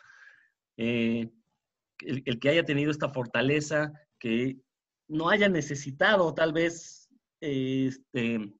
Eh, 0.76 1.28
el, 2.00 2.38
que 2.38 2.48
haya 2.48 2.64
tenido 2.64 2.90
esta 2.90 3.08
fortaleza, 3.08 3.92
que 4.18 4.58
no 5.08 5.28
haya 5.28 5.48
necesitado 5.48 6.34
tal 6.34 6.52
vez 6.52 7.05
este, 7.40 8.52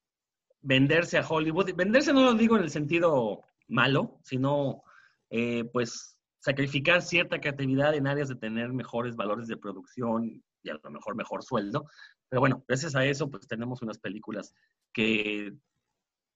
venderse 0.61 1.19
a 1.19 1.27
Hollywood. 1.27 1.75
Venderse 1.75 2.13
no 2.13 2.23
lo 2.23 2.35
digo 2.35 2.57
en 2.57 2.63
el 2.63 2.71
sentido 2.71 3.43
malo, 3.69 4.19
sino 4.25 4.83
eh, 5.31 5.65
pues 5.73 6.19
sacrificar 6.41 7.03
cierta 7.03 7.41
creatividad 7.41 7.95
en 7.95 8.07
áreas 8.07 8.29
de 8.29 8.37
tener 8.37 8.73
mejores 8.73 9.17
valores 9.17 9.49
de 9.49 9.57
producción 9.57 10.43
y 10.63 10.71
a 10.71 10.75
lo 10.75 10.91
mejor 10.91 11.17
mejor 11.17 11.43
sueldo. 11.43 11.87
Pero 12.29 12.41
bueno, 12.41 12.65
gracias 12.69 12.95
a 12.95 13.05
eso 13.05 13.31
pues 13.31 13.47
tenemos 13.47 13.83
unas 13.83 13.99
películas 13.99 14.55
que 14.93 15.53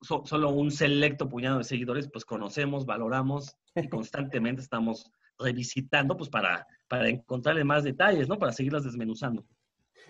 solo 0.02 0.50
un 0.50 0.70
selecto 0.70 1.28
puñado 1.28 1.58
de 1.58 1.64
seguidores, 1.64 2.08
pues 2.10 2.24
conocemos, 2.24 2.86
valoramos 2.86 3.56
y 3.74 3.88
constantemente 3.88 4.62
estamos 4.62 5.10
revisitando, 5.38 6.16
pues 6.16 6.28
para, 6.28 6.66
para 6.88 7.08
encontrarle 7.08 7.64
más 7.64 7.84
detalles, 7.84 8.28
¿no? 8.28 8.38
Para 8.38 8.52
seguirlas 8.52 8.84
desmenuzando. 8.84 9.44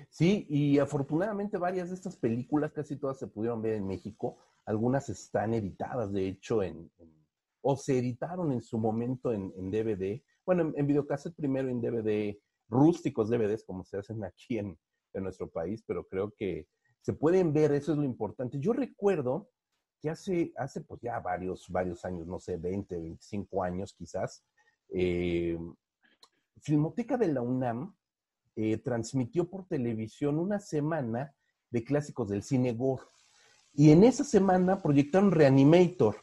Sí, 0.08 0.46
y 0.48 0.78
afortunadamente 0.78 1.58
varias 1.58 1.90
de 1.90 1.94
estas 1.94 2.16
películas, 2.16 2.72
casi 2.72 2.96
todas 2.96 3.18
se 3.18 3.26
pudieron 3.26 3.62
ver 3.62 3.74
en 3.74 3.86
México. 3.86 4.38
Algunas 4.64 5.08
están 5.08 5.54
editadas, 5.54 6.12
de 6.12 6.28
hecho, 6.28 6.62
en, 6.62 6.90
o 7.62 7.76
se 7.76 7.98
editaron 7.98 8.52
en 8.52 8.62
su 8.62 8.78
momento 8.78 9.32
en, 9.32 9.70
DVD. 9.70 10.22
Bueno, 10.44 10.72
en, 10.74 10.90
en 10.90 11.06
primero 11.36 11.68
en 11.68 11.80
DVD, 11.80 12.38
rústicos 12.68 13.28
DVDs, 13.28 13.64
como 13.64 13.84
se 13.84 13.98
hacen 13.98 14.24
aquí 14.24 14.58
en, 14.58 14.78
en 15.12 15.22
nuestro 15.22 15.48
país, 15.48 15.82
pero 15.86 16.06
creo 16.06 16.32
que 16.32 16.68
se 17.00 17.12
pueden 17.12 17.52
ver, 17.52 17.72
eso 17.72 17.92
es 17.92 17.98
lo 17.98 18.04
importante. 18.04 18.58
Yo 18.58 18.72
recuerdo 18.72 19.50
que 20.00 20.10
hace, 20.10 20.52
hace 20.56 20.80
pues 20.82 21.00
ya 21.00 21.18
varios, 21.20 21.68
varios 21.68 22.04
años, 22.04 22.26
no 22.26 22.38
sé, 22.38 22.56
20, 22.56 22.98
25 22.98 23.62
años 23.62 23.94
quizás, 23.94 24.44
eh, 24.88 25.58
Filmoteca 26.62 27.16
de 27.16 27.28
la 27.28 27.40
UNAM 27.40 27.94
eh, 28.62 28.76
transmitió 28.76 29.48
por 29.48 29.66
televisión 29.66 30.38
una 30.38 30.60
semana 30.60 31.34
de 31.70 31.82
clásicos 31.82 32.28
del 32.28 32.42
cine 32.42 32.74
gore. 32.74 33.04
Y 33.72 33.90
en 33.90 34.04
esa 34.04 34.22
semana 34.22 34.82
proyectaron 34.82 35.30
Reanimator. 35.30 36.16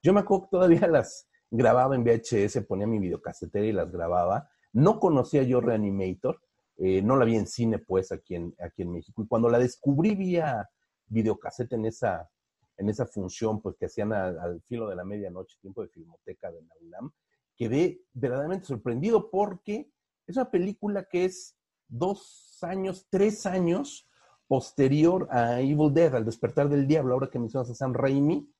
Yo 0.00 0.12
me 0.12 0.20
acuerdo 0.20 0.44
que 0.44 0.50
todavía 0.50 0.86
las 0.86 1.28
grababa 1.50 1.96
en 1.96 2.04
VHS, 2.04 2.64
ponía 2.68 2.86
mi 2.86 3.00
videocasetera 3.00 3.66
y 3.66 3.72
las 3.72 3.90
grababa. 3.90 4.48
No 4.72 5.00
conocía 5.00 5.42
yo 5.42 5.60
Reanimator, 5.60 6.40
eh, 6.76 7.02
no 7.02 7.16
la 7.16 7.24
vi 7.24 7.34
en 7.34 7.48
cine 7.48 7.80
pues 7.80 8.12
aquí 8.12 8.36
en, 8.36 8.54
aquí 8.60 8.82
en 8.82 8.92
México. 8.92 9.20
Y 9.20 9.26
cuando 9.26 9.48
la 9.48 9.58
descubrí 9.58 10.14
vía 10.14 10.70
videocasete 11.06 11.74
en 11.74 11.86
esa, 11.86 12.30
en 12.76 12.90
esa 12.90 13.06
función 13.06 13.60
pues 13.60 13.74
que 13.76 13.86
hacían 13.86 14.12
al, 14.12 14.62
filo 14.68 14.88
de 14.88 14.94
la 14.94 15.04
medianoche, 15.04 15.58
tiempo 15.60 15.82
de 15.82 15.88
filmoteca 15.88 16.52
de 16.52 16.62
la 16.62 16.74
UNAM, 16.80 17.10
quedé 17.56 18.04
verdaderamente 18.12 18.66
sorprendido 18.66 19.30
porque 19.32 19.90
es 20.28 20.36
una 20.36 20.48
película 20.48 21.08
que 21.10 21.24
es 21.24 21.56
dos 21.92 22.58
años, 22.62 23.06
tres 23.10 23.46
años 23.46 24.08
posterior 24.48 25.28
a 25.30 25.60
Evil 25.60 25.92
Dead, 25.92 26.14
al 26.14 26.24
despertar 26.24 26.68
del 26.68 26.86
diablo, 26.86 27.14
ahora 27.14 27.30
que 27.30 27.38
mencionas 27.38 27.70
a 27.70 27.74
Sam 27.74 27.94
Raimi. 27.94 28.50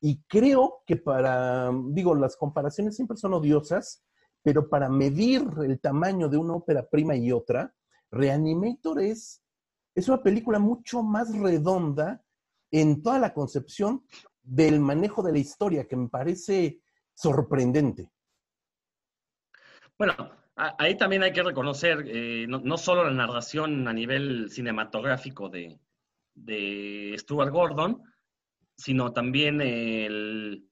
Y 0.00 0.22
creo 0.24 0.82
que 0.86 0.96
para, 0.96 1.70
digo, 1.90 2.14
las 2.14 2.36
comparaciones 2.36 2.96
siempre 2.96 3.16
son 3.16 3.34
odiosas, 3.34 4.04
pero 4.42 4.68
para 4.68 4.88
medir 4.88 5.48
el 5.64 5.80
tamaño 5.80 6.28
de 6.28 6.36
una 6.36 6.54
ópera 6.54 6.88
prima 6.88 7.14
y 7.14 7.30
otra, 7.30 7.74
Reanimator 8.10 9.00
es, 9.00 9.42
es 9.94 10.08
una 10.08 10.22
película 10.22 10.58
mucho 10.58 11.02
más 11.02 11.36
redonda 11.36 12.22
en 12.70 13.02
toda 13.02 13.18
la 13.18 13.32
concepción 13.32 14.04
del 14.42 14.80
manejo 14.80 15.22
de 15.22 15.32
la 15.32 15.38
historia, 15.38 15.86
que 15.86 15.96
me 15.96 16.08
parece 16.08 16.82
sorprendente. 17.14 18.10
Bueno, 19.96 20.41
ahí 20.56 20.96
también 20.96 21.22
hay 21.22 21.32
que 21.32 21.42
reconocer 21.42 22.04
eh, 22.06 22.46
no, 22.48 22.76
solo 22.76 23.04
la 23.04 23.12
narración 23.12 23.88
a 23.88 23.92
nivel 23.92 24.50
cinematográfico 24.50 25.48
de, 25.48 25.78
de 26.34 27.14
Stuart 27.18 27.52
Gordon, 27.52 28.02
sino 28.76 29.12
también 29.12 29.60
el, 29.60 30.64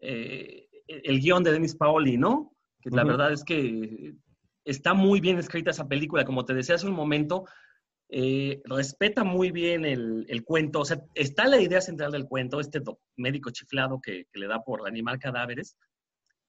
eh, 0.00 0.68
el 0.86 1.20
guion 1.20 1.42
de 1.42 1.52
Denis 1.52 1.76
Paoli, 1.76 2.16
¿no? 2.16 2.52
Que 2.80 2.90
la 2.90 3.04
verdad 3.04 3.32
es 3.32 3.44
que 3.44 4.14
está 4.64 4.94
muy 4.94 5.20
bien 5.20 5.38
escrita 5.38 5.70
esa 5.70 5.88
película, 5.88 6.24
como 6.24 6.44
te 6.44 6.54
decía 6.54 6.76
hace 6.76 6.86
un 6.86 6.94
momento, 6.94 7.44
eh, 8.10 8.62
respeta 8.64 9.22
muy 9.24 9.50
bien 9.50 9.84
el, 9.84 10.42
cuento, 10.44 10.80
o 10.80 10.84
sea, 10.84 11.02
está 11.14 11.46
la 11.46 11.60
idea 11.60 11.80
central 11.80 12.12
del 12.12 12.26
cuento, 12.26 12.60
este 12.60 12.80
médico 13.16 13.50
chiflado 13.50 14.00
que, 14.00 14.26
le 14.32 14.46
da 14.46 14.62
por 14.62 14.86
animar 14.86 15.18
cadáveres, 15.18 15.76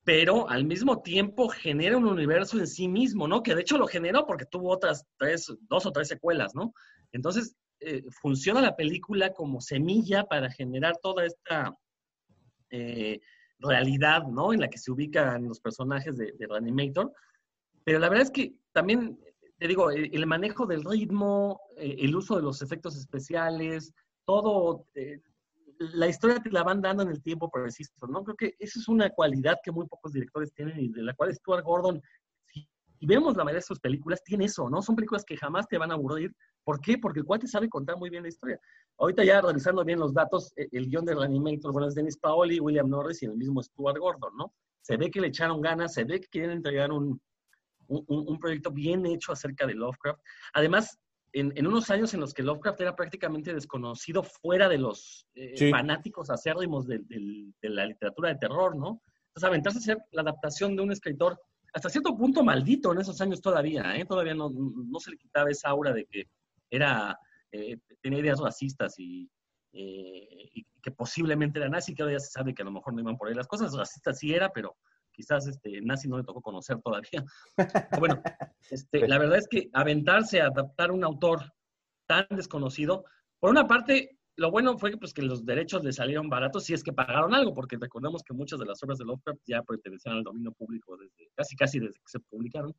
pero 0.09 0.49
al 0.49 0.65
mismo 0.65 1.03
tiempo 1.03 1.49
genera 1.49 1.95
un 1.95 2.07
universo 2.07 2.57
en 2.57 2.65
sí 2.65 2.87
mismo, 2.87 3.27
¿no? 3.27 3.43
Que 3.43 3.53
de 3.53 3.61
hecho 3.61 3.77
lo 3.77 3.85
generó 3.85 4.25
porque 4.25 4.47
tuvo 4.47 4.71
otras 4.71 5.05
tres, 5.19 5.55
dos 5.69 5.85
o 5.85 5.91
tres 5.91 6.07
secuelas, 6.07 6.55
¿no? 6.55 6.73
Entonces, 7.11 7.55
eh, 7.79 8.01
funciona 8.09 8.59
la 8.59 8.75
película 8.75 9.33
como 9.33 9.61
semilla 9.61 10.23
para 10.23 10.49
generar 10.49 10.97
toda 10.97 11.27
esta 11.27 11.77
eh, 12.71 13.19
realidad, 13.59 14.23
¿no? 14.23 14.51
En 14.51 14.61
la 14.61 14.67
que 14.71 14.79
se 14.79 14.91
ubican 14.91 15.47
los 15.47 15.59
personajes 15.59 16.17
de, 16.17 16.31
de 16.31 16.47
Reanimator. 16.47 17.13
Pero 17.83 17.99
la 17.99 18.09
verdad 18.09 18.25
es 18.25 18.31
que 18.31 18.55
también, 18.71 19.19
te 19.59 19.67
digo, 19.67 19.91
el, 19.91 20.25
manejo 20.25 20.65
del 20.65 20.85
ritmo, 20.85 21.61
eh, 21.77 21.97
el 21.99 22.15
uso 22.15 22.35
de 22.35 22.41
los 22.41 22.63
efectos 22.63 22.97
especiales, 22.97 23.93
todo, 24.25 24.87
la 25.79 26.07
historia 26.07 26.41
te 26.41 26.51
la 26.51 26.63
van 26.63 26.81
dando 26.81 27.03
en 27.03 27.09
el 27.09 27.21
tiempo 27.21 27.49
preciso, 27.49 27.93
¿no? 28.07 28.23
Creo 28.23 28.35
que 28.35 28.55
esa 28.59 28.79
es 28.79 28.87
una 28.87 29.09
cualidad 29.09 29.57
que 29.63 29.71
muy 29.71 29.87
pocos 29.87 30.11
directores 30.11 30.53
tienen 30.53 30.79
y 30.79 30.89
de 30.89 31.01
la 31.01 31.13
cual 31.13 31.33
Stuart 31.33 31.63
Gordon, 31.63 32.01
si 32.45 32.67
vemos 33.05 33.37
la 33.37 33.45
mayoría 33.45 33.59
de 33.59 33.65
sus 33.65 33.79
películas, 33.79 34.21
tiene 34.23 34.45
eso, 34.45 34.69
¿no? 34.69 34.81
Son 34.81 34.95
películas 34.95 35.23
que 35.23 35.37
jamás 35.37 35.67
te 35.67 35.77
van 35.77 35.91
a 35.91 35.93
aburrir. 35.93 36.35
¿Por 36.65 36.81
qué? 36.81 36.97
Porque 36.97 37.19
el 37.19 37.25
cuate 37.25 37.47
sabe 37.47 37.69
contar 37.69 37.97
muy 37.97 38.09
bien 38.09 38.23
la 38.23 38.29
historia. 38.29 38.59
Ahorita 38.97 39.23
ya 39.23 39.41
revisando 39.41 39.85
bien 39.85 39.99
los 39.99 40.13
datos, 40.13 40.51
e, 40.57 40.67
el 40.73 40.89
guion 40.89 41.05
de 41.05 41.15
Reanimator, 41.15 41.71
bueno, 41.71 41.87
es 41.87 41.95
Dennis 41.95 42.17
Paoli, 42.17 42.59
William 42.59 42.89
Norris 42.89 43.23
y 43.23 43.25
el 43.25 43.37
mismo 43.37 43.63
Stuart 43.63 43.97
Gordon, 43.97 44.35
¿no? 44.35 44.53
Se 44.81 44.97
ve 44.97 45.09
que 45.09 45.21
le 45.21 45.27
echaron 45.27 45.61
ganas, 45.61 45.93
se 45.93 46.03
ve 46.03 46.19
que 46.19 46.27
quieren 46.27 46.51
entregar 46.51 46.91
un, 46.91 47.21
un, 47.87 48.39
proyecto 48.39 48.71
bien 48.71 49.05
hecho 49.05 49.31
acerca 49.31 49.65
de 49.65 49.75
Lovecraft. 49.75 50.19
Además, 50.53 50.97
en, 51.33 51.67
unos 51.67 51.89
años 51.89 52.13
en 52.13 52.19
los 52.19 52.33
que 52.33 52.43
Lovecraft 52.43 52.81
era 52.81 52.95
prácticamente 52.95 53.53
desconocido 53.53 54.23
fuera 54.23 54.67
de 54.67 54.77
los 54.77 55.27
eh, 55.35 55.69
fanáticos 55.69 56.29
acérrimos 56.29 56.87
de, 56.87 57.01
la 57.61 57.85
literatura 57.85 58.29
de 58.29 58.35
terror, 58.35 58.75
¿no? 58.75 59.01
Entonces, 59.27 59.43
aventarse 59.47 59.77
a 59.77 59.81
hacer 59.81 59.97
la 60.11 60.21
adaptación 60.21 60.75
de 60.75 60.81
un 60.81 60.91
escritor 60.91 61.39
hasta 61.73 61.89
cierto 61.89 62.17
punto 62.17 62.43
maldito 62.43 62.91
en 62.91 62.99
esos 62.99 63.21
años 63.21 63.41
todavía, 63.41 63.95
¿eh? 63.95 64.05
Todavía 64.05 64.33
no, 64.33 64.49
no 64.49 64.99
se 64.99 65.11
le 65.11 65.17
quitaba 65.17 65.51
esa 65.51 65.69
aura 65.69 65.93
de 65.93 66.05
que 66.05 66.25
era 66.69 67.17
eh, 67.51 67.77
tenía 68.01 68.19
ideas 68.19 68.39
racistas 68.39 68.95
eh, 68.99 69.27
y, 69.71 70.65
que 70.81 70.91
posiblemente 70.91 71.59
era 71.59 71.67
nazi, 71.67 71.93
que 71.93 72.01
ahora 72.01 72.15
ya 72.15 72.19
se 72.19 72.31
sabe 72.31 72.53
que 72.53 72.61
a 72.61 72.65
lo 72.65 72.71
mejor 72.71 72.93
no 72.93 73.01
iban 73.01 73.17
por 73.17 73.27
ahí 73.27 73.35
las 73.35 73.47
cosas, 73.47 73.75
racistas 73.75 74.17
sí 74.17 74.33
era, 74.33 74.49
pero 74.49 74.77
quizás 75.19 75.45
este, 75.47 75.81
nazi 75.81 76.07
no 76.07 76.17
le 76.17 76.23
tocó 76.23 76.41
conocer 76.41 76.79
todavía. 76.81 77.25
bueno, 77.99 78.21
este, 78.71 79.05
la 79.05 79.17
verdad 79.17 79.39
es 79.39 79.49
que 79.49 79.69
aventarse 79.73 80.39
a 80.39 80.45
adaptar 80.45 80.91
un 80.93 81.03
autor 81.03 81.41
tan 82.07 82.25
desconocido, 82.29 83.03
por 83.37 83.49
una 83.49 83.67
parte, 83.67 84.17
lo 84.37 84.49
bueno 84.49 84.77
fue 84.77 84.95
pues, 84.97 85.13
que 85.13 85.21
los 85.21 85.45
derechos 85.45 85.83
le 85.83 85.91
salieron 85.91 86.29
baratos 86.29 86.63
si 86.63 86.73
es 86.73 86.81
que 86.81 86.93
pagaron 86.93 87.33
algo, 87.33 87.53
porque 87.53 87.75
recordemos 87.77 88.23
que 88.23 88.33
muchas 88.33 88.59
de 88.59 88.65
las 88.65 88.81
obras 88.81 88.97
de 88.97 89.03
Lovecraft 89.03 89.41
ya 89.45 89.61
pertenecían 89.61 90.15
al 90.15 90.23
dominio 90.23 90.53
público 90.53 90.95
desde 90.95 91.29
casi 91.35 91.57
casi 91.57 91.79
desde 91.79 91.99
que 91.99 92.07
se 92.07 92.19
publicaron. 92.21 92.73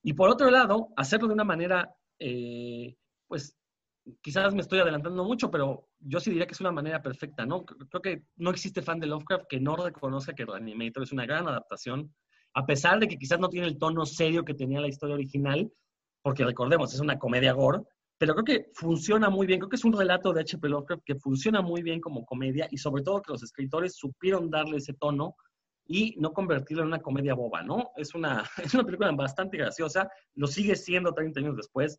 Y 0.00 0.12
por 0.12 0.30
otro 0.30 0.48
lado, 0.48 0.90
hacerlo 0.96 1.26
de 1.26 1.34
una 1.34 1.44
manera 1.44 1.92
eh, 2.20 2.94
pues 3.26 3.56
quizás 4.22 4.54
me 4.54 4.60
estoy 4.60 4.78
adelantando 4.78 5.24
mucho, 5.24 5.50
pero 5.50 5.88
yo 6.06 6.20
sí 6.20 6.30
diría 6.30 6.46
que 6.46 6.52
es 6.52 6.60
una 6.60 6.72
manera 6.72 7.02
perfecta, 7.02 7.46
¿no? 7.46 7.64
Creo 7.64 8.02
que 8.02 8.22
no 8.36 8.50
existe 8.50 8.82
fan 8.82 9.00
de 9.00 9.06
Lovecraft 9.06 9.46
que 9.48 9.60
no 9.60 9.76
reconozca 9.76 10.34
que 10.34 10.44
Reanimator 10.44 11.02
es 11.02 11.12
una 11.12 11.26
gran 11.26 11.48
adaptación, 11.48 12.14
a 12.54 12.66
pesar 12.66 13.00
de 13.00 13.08
que 13.08 13.18
quizás 13.18 13.40
no 13.40 13.48
tiene 13.48 13.66
el 13.66 13.78
tono 13.78 14.04
serio 14.06 14.44
que 14.44 14.54
tenía 14.54 14.80
la 14.80 14.88
historia 14.88 15.14
original, 15.14 15.72
porque 16.22 16.44
recordemos, 16.44 16.92
es 16.94 17.00
una 17.00 17.18
comedia 17.18 17.52
gore, 17.52 17.80
pero 18.18 18.34
creo 18.34 18.44
que 18.44 18.70
funciona 18.74 19.28
muy 19.28 19.46
bien, 19.46 19.58
creo 19.58 19.68
que 19.68 19.76
es 19.76 19.84
un 19.84 19.96
relato 19.96 20.32
de 20.32 20.42
H.P. 20.42 20.68
Lovecraft 20.68 21.02
que 21.04 21.16
funciona 21.16 21.62
muy 21.62 21.82
bien 21.82 22.00
como 22.00 22.24
comedia 22.24 22.68
y 22.70 22.78
sobre 22.78 23.02
todo 23.02 23.22
que 23.22 23.32
los 23.32 23.42
escritores 23.42 23.96
supieron 23.96 24.50
darle 24.50 24.76
ese 24.76 24.94
tono 24.94 25.34
y 25.86 26.14
no 26.18 26.32
convertirlo 26.32 26.82
en 26.82 26.88
una 26.88 27.02
comedia 27.02 27.34
boba, 27.34 27.62
¿no? 27.62 27.90
Es 27.96 28.14
una, 28.14 28.44
es 28.62 28.74
una 28.74 28.84
película 28.84 29.10
bastante 29.12 29.56
graciosa, 29.56 30.08
lo 30.34 30.46
sigue 30.46 30.76
siendo 30.76 31.12
30 31.12 31.40
años 31.40 31.56
después, 31.56 31.98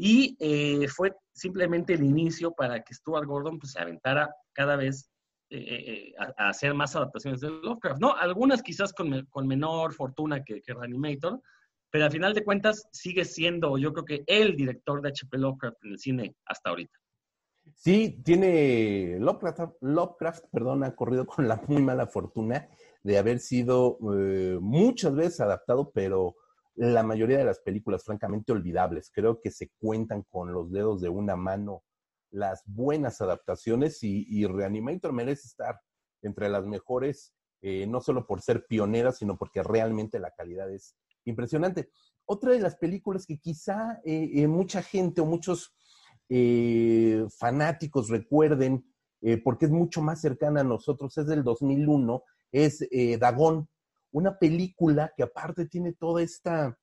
y 0.00 0.36
eh, 0.38 0.86
fue 0.86 1.12
simplemente 1.32 1.94
el 1.94 2.04
inicio 2.04 2.52
para 2.52 2.84
que 2.84 2.94
Stuart 2.94 3.26
Gordon 3.26 3.58
pues, 3.58 3.72
se 3.72 3.80
aventara 3.80 4.32
cada 4.52 4.76
vez 4.76 5.10
eh, 5.50 5.58
eh, 5.58 6.14
a, 6.16 6.50
hacer 6.50 6.72
más 6.72 6.94
adaptaciones 6.94 7.40
de 7.40 7.50
Lovecraft, 7.50 8.00
¿no? 8.00 8.14
Algunas 8.14 8.62
quizás 8.62 8.92
con, 8.92 9.26
con 9.26 9.48
menor 9.48 9.92
fortuna 9.92 10.44
que, 10.44 10.62
que, 10.62 10.72
Reanimator, 10.72 11.40
pero 11.90 12.04
al 12.04 12.12
final 12.12 12.32
de 12.32 12.44
cuentas 12.44 12.86
sigue 12.92 13.24
siendo, 13.24 13.76
yo 13.76 13.92
creo 13.92 14.04
que 14.04 14.22
el 14.28 14.54
director 14.54 15.02
de 15.02 15.08
H.P. 15.08 15.36
Lovecraft 15.36 15.84
en 15.84 15.90
el 15.90 15.98
cine 15.98 16.36
hasta 16.46 16.70
ahorita. 16.70 16.96
Sí, 17.74 18.22
tiene 18.24 19.16
Lovecraft, 19.18 19.78
Lovecraft, 19.80 20.44
perdón, 20.52 20.84
ha 20.84 20.94
corrido 20.94 21.26
con 21.26 21.48
la 21.48 21.60
muy 21.66 21.82
mala 21.82 22.06
fortuna 22.06 22.68
de 23.02 23.18
haber 23.18 23.40
sido 23.40 23.98
muchas 24.60 25.14
veces 25.14 25.40
adaptado, 25.40 25.90
pero 25.92 26.36
la 26.78 27.02
mayoría 27.02 27.38
de 27.38 27.44
las 27.44 27.58
películas 27.58 28.04
francamente 28.04 28.52
olvidables. 28.52 29.10
Creo 29.12 29.40
que 29.40 29.50
se 29.50 29.72
cuentan 29.78 30.22
con 30.22 30.52
los 30.52 30.70
dedos 30.70 31.00
de 31.00 31.08
una 31.08 31.34
mano 31.34 31.82
las 32.30 32.62
buenas 32.66 33.20
adaptaciones 33.20 33.98
y, 34.02 34.46
Reanimator 34.46 35.12
merece 35.12 35.48
estar 35.48 35.80
entre 36.22 36.48
las 36.48 36.66
mejores, 36.66 37.34
eh, 37.62 37.86
no 37.88 38.00
solo 38.00 38.26
por 38.26 38.42
ser 38.42 38.66
pionera, 38.66 39.10
sino 39.10 39.36
porque 39.36 39.62
realmente 39.62 40.20
la 40.20 40.30
calidad 40.30 40.72
es 40.72 40.94
impresionante. 41.24 41.90
Otra 42.26 42.52
de 42.52 42.60
las 42.60 42.76
películas 42.76 43.26
que 43.26 43.38
quizá 43.38 44.00
eh, 44.04 44.30
eh, 44.34 44.46
mucha 44.46 44.82
gente 44.82 45.20
o 45.20 45.26
muchos 45.26 45.74
fanáticos 47.38 48.10
recuerden 48.10 48.84
porque 49.42 49.64
es 49.64 49.70
mucho 49.70 50.02
más 50.02 50.20
cercana 50.20 50.60
a 50.60 50.64
nosotros, 50.64 51.16
es 51.16 51.26
del 51.26 51.42
2001, 51.42 52.22
es 52.52 52.86
Dagón, 53.18 53.66
una 54.12 54.38
película 54.38 55.12
que 55.16 55.22
aparte 55.22 55.66
tiene 55.66 55.92
toda 55.92 56.22
esta 56.22 56.78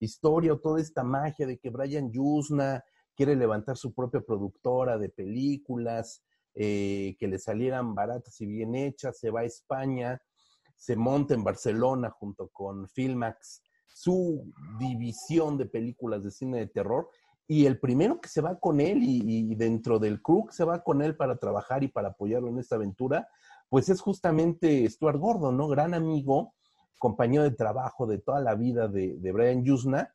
historia 0.00 0.52
o 0.52 0.60
toda 0.60 0.80
esta 0.80 1.02
magia 1.02 1.46
de 1.46 1.58
que 1.58 1.70
Brian 1.70 2.10
Yusna 2.12 2.84
quiere 3.14 3.34
levantar 3.34 3.76
su 3.76 3.92
propia 3.92 4.20
productora 4.20 4.96
de 4.96 5.08
películas, 5.08 6.22
eh, 6.54 7.16
que 7.18 7.28
le 7.28 7.38
salieran 7.38 7.94
baratas 7.94 8.40
y 8.40 8.46
bien 8.46 8.74
hechas, 8.74 9.18
se 9.18 9.30
va 9.30 9.40
a 9.40 9.44
España, 9.44 10.20
se 10.76 10.96
monta 10.96 11.34
en 11.34 11.44
Barcelona 11.44 12.10
junto 12.10 12.48
con 12.48 12.88
Filmax 12.88 13.62
su 13.86 14.52
división 14.78 15.58
de 15.58 15.66
películas 15.66 16.22
de 16.22 16.30
cine 16.30 16.58
de 16.58 16.66
terror 16.68 17.08
y 17.48 17.66
el 17.66 17.80
primero 17.80 18.20
que 18.20 18.28
se 18.28 18.40
va 18.40 18.60
con 18.60 18.80
él 18.80 19.00
y, 19.02 19.54
dentro 19.56 19.98
del 19.98 20.22
crew 20.22 20.46
que 20.46 20.54
se 20.54 20.64
va 20.64 20.84
con 20.84 21.02
él 21.02 21.16
para 21.16 21.36
trabajar 21.38 21.82
y 21.82 21.88
para 21.88 22.08
apoyarlo 22.08 22.48
en 22.48 22.58
esta 22.58 22.76
aventura, 22.76 23.26
pues 23.68 23.88
es 23.88 24.00
justamente 24.00 24.88
Stuart 24.88 25.18
Gordon, 25.18 25.56
¿no? 25.56 25.66
Gran 25.66 25.94
amigo, 25.94 26.54
compañero 26.98 27.44
de 27.44 27.50
trabajo 27.50 28.06
de 28.06 28.18
toda 28.18 28.40
la 28.40 28.54
vida 28.54 28.88
de, 28.88 29.32
Brian 29.32 29.64
Yusna, 29.64 30.14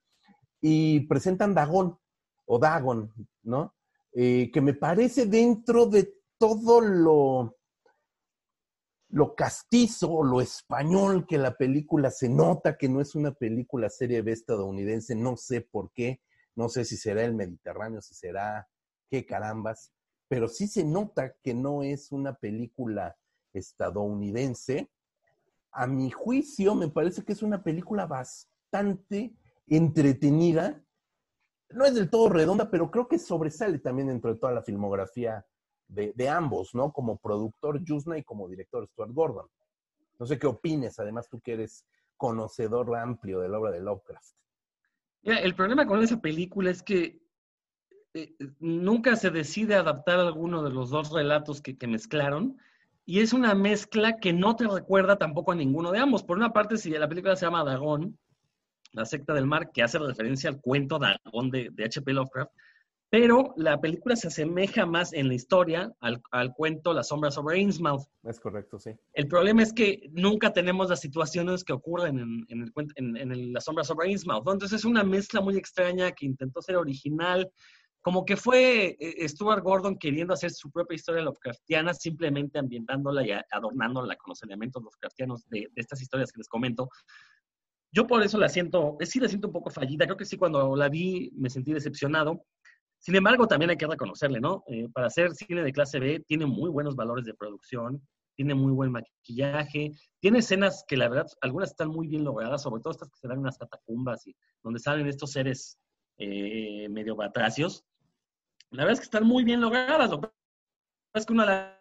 y 0.62 1.02
presentan 1.08 1.54
Dagon, 1.54 1.98
o 2.46 2.60
Dagon, 2.60 3.12
¿no? 3.44 3.76
Eh, 4.14 4.52
que 4.54 4.62
me 4.62 4.74
parece 4.74 5.26
dentro 5.26 5.88
de 5.88 6.14
todo 6.38 6.82
lo, 6.82 7.58
lo 9.10 9.36
castizo, 9.36 10.24
lo 10.24 10.42
español 10.42 11.26
que 11.28 11.38
la 11.38 11.56
película 11.56 12.12
se 12.12 12.30
nota 12.30 12.78
que 12.78 12.90
no 12.90 13.02
es 13.02 13.16
una 13.16 13.32
película 13.32 13.90
serie 13.90 14.22
B 14.22 14.32
estadounidense, 14.32 15.16
no 15.16 15.38
sé 15.38 15.62
por 15.62 15.92
qué, 15.94 16.22
no 16.56 16.70
sé 16.70 16.86
si 16.86 16.98
será 16.98 17.24
el 17.24 17.34
Mediterráneo, 17.36 18.02
si 18.02 18.14
será 18.14 18.68
qué 19.10 19.26
carambas, 19.26 19.92
pero 20.28 20.48
sí 20.48 20.68
se 20.68 20.84
nota 20.84 21.36
que 21.44 21.54
no 21.54 21.84
es 21.84 22.12
una 22.12 22.34
película 22.34 23.16
estadounidense. 23.54 24.90
A 25.74 25.88
mi 25.88 26.12
juicio, 26.12 26.76
me 26.76 26.88
parece 26.88 27.24
que 27.24 27.34
es 27.34 27.44
una 27.44 27.64
película 27.64 28.06
bastante 28.06 29.36
entretenida. 29.68 30.84
No 31.70 31.86
es 31.86 31.96
del 31.96 32.10
todo 32.10 32.30
redonda, 32.30 32.70
pero 32.70 32.92
creo 32.92 33.08
que 33.08 33.18
sobresale 33.18 33.80
también 33.80 34.08
dentro 34.08 34.34
de 34.34 34.40
toda 34.40 34.54
la 34.54 34.62
filmografía 34.62 35.46
de, 35.88 36.30
ambos, 36.30 36.74
¿no? 36.74 36.92
Como 36.92 37.18
productor 37.18 37.84
Yusna 37.84 38.18
y 38.18 38.24
como 38.24 38.48
director 38.48 38.88
Stuart 38.88 39.12
Gordon. 39.12 39.48
No 40.20 40.26
sé 40.26 40.40
qué 40.40 40.48
opines, 40.48 41.00
además 41.00 41.28
tú 41.30 41.40
que 41.42 41.54
eres 41.54 41.86
conocedor 42.18 42.96
amplio 42.96 43.40
de 43.40 43.50
la 43.50 43.60
obra 43.60 43.72
de 43.72 43.82
Lovecraft 43.82 44.34
el 45.24 45.56
problema 45.56 45.88
con 45.88 46.02
esa 46.04 46.22
película 46.22 46.70
es 46.72 46.84
que 46.84 47.22
eh, 48.14 48.36
nunca 48.60 49.16
se 49.16 49.32
decide 49.32 49.76
adaptar 49.76 50.20
alguno 50.20 50.64
de 50.64 50.70
los 50.70 50.90
dos 50.90 51.12
relatos 51.12 51.62
que, 51.62 51.88
mezclaron 51.88 52.58
y 53.06 53.20
es 53.20 53.34
una 53.34 53.54
mezcla 53.56 54.18
que 54.18 54.34
no 54.34 54.56
te 54.56 54.68
recuerda 54.68 55.18
tampoco 55.18 55.52
a 55.52 55.56
ninguno 55.56 55.92
de 55.92 56.00
ambos. 56.00 56.24
Por 56.24 56.38
una 56.38 56.54
parte, 56.54 56.78
si 56.78 56.90
la 56.92 57.10
película 57.10 57.36
se 57.36 57.46
llama 57.46 57.64
Dagón, 57.64 58.18
la 58.92 59.06
secta 59.06 59.34
del 59.34 59.48
mar, 59.48 59.72
que 59.72 59.84
hace 59.84 60.00
referencia 60.00 60.50
al 60.50 60.62
cuento 60.62 61.00
Dagón 61.00 61.52
de 61.52 61.72
H.P. 61.84 62.14
Lovecraft, 62.14 62.52
pero 63.14 63.54
la 63.58 63.80
película 63.80 64.16
se 64.16 64.30
asemeja 64.30 64.88
más 64.88 65.14
en 65.14 65.28
la 65.28 65.36
historia 65.36 65.94
al, 66.00 66.54
cuento 66.56 66.96
Las 66.96 67.10
sombras 67.10 67.36
sobre 67.36 67.60
Innsmouth. 67.60 68.02
Es 68.24 68.40
correcto, 68.40 68.80
sí. 68.80 68.90
El 69.14 69.28
problema 69.28 69.62
es 69.62 69.72
que 69.72 70.10
nunca 70.14 70.52
tenemos 70.52 70.90
las 70.90 71.00
situaciones 71.00 71.64
que 71.64 71.74
ocurren 71.74 72.18
en, 72.18 72.44
en, 72.50 72.64
el, 72.64 72.74
en, 72.96 73.16
en 73.18 73.54
Las 73.54 73.66
sombras 73.66 73.86
sobre 73.86 74.10
Innsmouth. 74.10 74.48
Entonces 74.48 74.80
es 74.80 74.84
una 74.84 75.04
mezcla 75.04 75.42
muy 75.42 75.58
extraña 75.58 76.12
que 76.12 76.26
intentó 76.26 76.60
ser 76.64 76.76
original, 76.76 77.52
como 78.04 78.26
que 78.26 78.38
fue 78.38 78.98
eh, 79.00 79.28
Stuart 79.28 79.64
Gordon 79.64 79.98
queriendo 79.98 80.34
hacer 80.34 80.52
su 80.52 80.70
propia 80.70 80.96
historia 80.96 81.24
Lovecraftiana, 81.24 81.94
simplemente 81.94 82.60
ambientándola 82.60 83.26
y 83.26 83.32
adornándola 83.50 84.16
con 84.18 84.32
los 84.32 84.44
elementos 84.44 84.84
Lovecraftianos 84.84 85.48
de, 85.50 85.62
de 85.62 85.82
estas 85.82 86.02
historias 86.02 86.32
que 86.32 86.40
les 86.40 86.48
comento. 86.48 86.90
Yo 87.92 88.06
por 88.06 88.24
eso 88.24 88.38
la 88.38 88.50
siento, 88.50 88.98
sí 89.02 89.20
la 89.20 89.30
siento 89.30 89.48
un 89.48 89.54
poco 89.54 89.70
fallida. 89.70 90.06
Creo 90.06 90.18
que 90.18 90.26
sí, 90.26 90.36
cuando 90.36 90.76
la 90.76 90.90
vi 90.90 91.32
me 91.36 91.50
sentí 91.50 91.72
decepcionado. 91.72 92.44
Sin 92.98 93.16
embargo, 93.16 93.48
también 93.48 93.70
hay 93.70 93.78
que 93.78 93.88
reconocerle, 93.88 94.40
¿no? 94.40 94.64
Eh, 94.68 94.90
para 94.92 95.08
hacer 95.08 95.32
cine 95.34 95.62
de 95.62 95.72
clase 95.72 96.00
B, 96.00 96.24
tiene 96.28 96.46
muy 96.46 96.70
buenos 96.70 96.96
valores 96.96 97.26
de 97.26 97.34
producción, 97.34 98.02
tiene 98.36 98.56
muy 98.56 98.72
buen 98.72 98.92
maquillaje, 98.92 99.92
tiene 100.20 100.40
escenas 100.40 100.84
que 100.88 100.98
la 100.98 101.08
verdad, 101.08 101.28
algunas 101.42 101.72
están 101.72 101.90
muy 101.90 102.08
bien 102.08 102.24
logradas, 102.24 102.64
sobre 102.64 102.82
todo 102.82 102.92
estas 102.92 103.10
que 103.10 103.20
se 103.20 103.28
dan 103.28 103.38
en 103.38 103.46
las 103.46 103.58
catacumbas 103.58 104.26
y 104.26 104.36
donde 104.64 104.80
salen 104.80 105.08
estos 105.08 105.32
seres 105.32 105.78
eh, 106.18 106.88
medio 106.90 107.16
batracios. 107.16 107.86
La 108.74 108.84
verdad 108.84 108.94
es 108.94 109.00
que 109.00 109.06
están 109.06 109.26
muy 109.26 109.44
bien 109.44 109.62
logradas. 109.62 110.10
Lo 110.10 110.20
que 110.20 110.30
es 111.14 111.26
que 111.26 111.34
una 111.34 111.46
la 111.46 111.80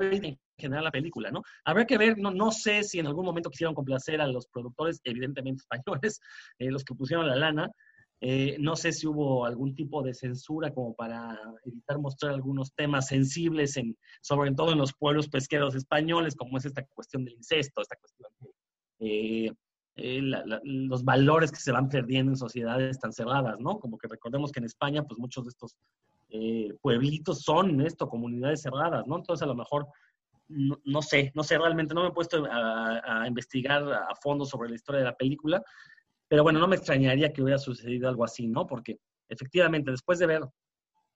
en 0.00 0.38
general 0.58 0.84
la 0.84 0.90
película, 0.90 1.30
¿no? 1.30 1.42
Habrá 1.64 1.86
que 1.86 1.98
ver, 1.98 2.18
no, 2.18 2.32
no 2.32 2.50
sé 2.50 2.82
si 2.82 2.98
en 2.98 3.06
algún 3.06 3.24
momento 3.24 3.50
quisieron 3.50 3.74
complacer 3.74 4.20
a 4.20 4.26
los 4.26 4.48
productores, 4.48 5.00
evidentemente 5.04 5.62
españoles, 5.62 6.20
eh, 6.58 6.70
los 6.70 6.82
que 6.84 6.94
pusieron 6.94 7.28
la 7.28 7.36
lana, 7.36 7.70
eh, 8.20 8.56
no 8.58 8.74
sé 8.74 8.92
si 8.92 9.06
hubo 9.06 9.44
algún 9.44 9.74
tipo 9.74 10.02
de 10.02 10.14
censura 10.14 10.72
como 10.72 10.94
para 10.94 11.38
evitar 11.64 11.98
mostrar 11.98 12.32
algunos 12.32 12.72
temas 12.74 13.06
sensibles, 13.08 13.76
en, 13.76 13.96
sobre 14.20 14.52
todo 14.52 14.72
en 14.72 14.78
los 14.78 14.94
pueblos 14.94 15.28
pesqueros 15.28 15.74
españoles, 15.74 16.34
como 16.34 16.58
es 16.58 16.64
esta 16.64 16.84
cuestión 16.86 17.24
del 17.24 17.34
incesto, 17.34 17.82
esta 17.82 17.96
cuestión 17.96 18.30
de 18.40 19.46
eh, 19.46 19.52
eh, 19.96 20.20
los 20.64 21.04
valores 21.04 21.52
que 21.52 21.60
se 21.60 21.72
van 21.72 21.88
perdiendo 21.88 22.32
en 22.32 22.36
sociedades 22.36 22.98
tan 22.98 23.12
cerradas, 23.12 23.58
¿no? 23.60 23.78
Como 23.78 23.98
que 23.98 24.08
recordemos 24.08 24.50
que 24.50 24.60
en 24.60 24.66
España, 24.66 25.04
pues 25.04 25.18
muchos 25.18 25.44
de 25.44 25.50
estos 25.50 25.76
pueblitos 26.80 27.42
son 27.42 27.80
esto, 27.80 28.08
comunidades 28.08 28.62
cerradas, 28.62 29.06
¿no? 29.06 29.18
Entonces 29.18 29.44
a 29.44 29.46
lo 29.46 29.54
mejor 29.54 29.86
no, 30.48 31.02
sé, 31.02 31.32
no 31.34 31.42
sé, 31.42 31.58
realmente 31.58 31.94
no 31.94 32.02
me 32.02 32.08
he 32.08 32.12
puesto 32.12 32.44
a, 32.50 33.24
investigar 33.26 33.82
a 33.82 34.14
fondo 34.22 34.44
sobre 34.44 34.68
la 34.68 34.74
historia 34.74 35.00
de 35.00 35.06
la 35.06 35.16
película, 35.16 35.62
pero 36.28 36.42
bueno, 36.42 36.58
no 36.58 36.68
me 36.68 36.76
extrañaría 36.76 37.32
que 37.32 37.42
hubiera 37.42 37.58
sucedido 37.58 38.08
algo 38.08 38.24
así, 38.24 38.46
¿no? 38.46 38.66
Porque 38.66 38.98
efectivamente, 39.28 39.90
después 39.90 40.18
de 40.18 40.26
ver 40.26 40.42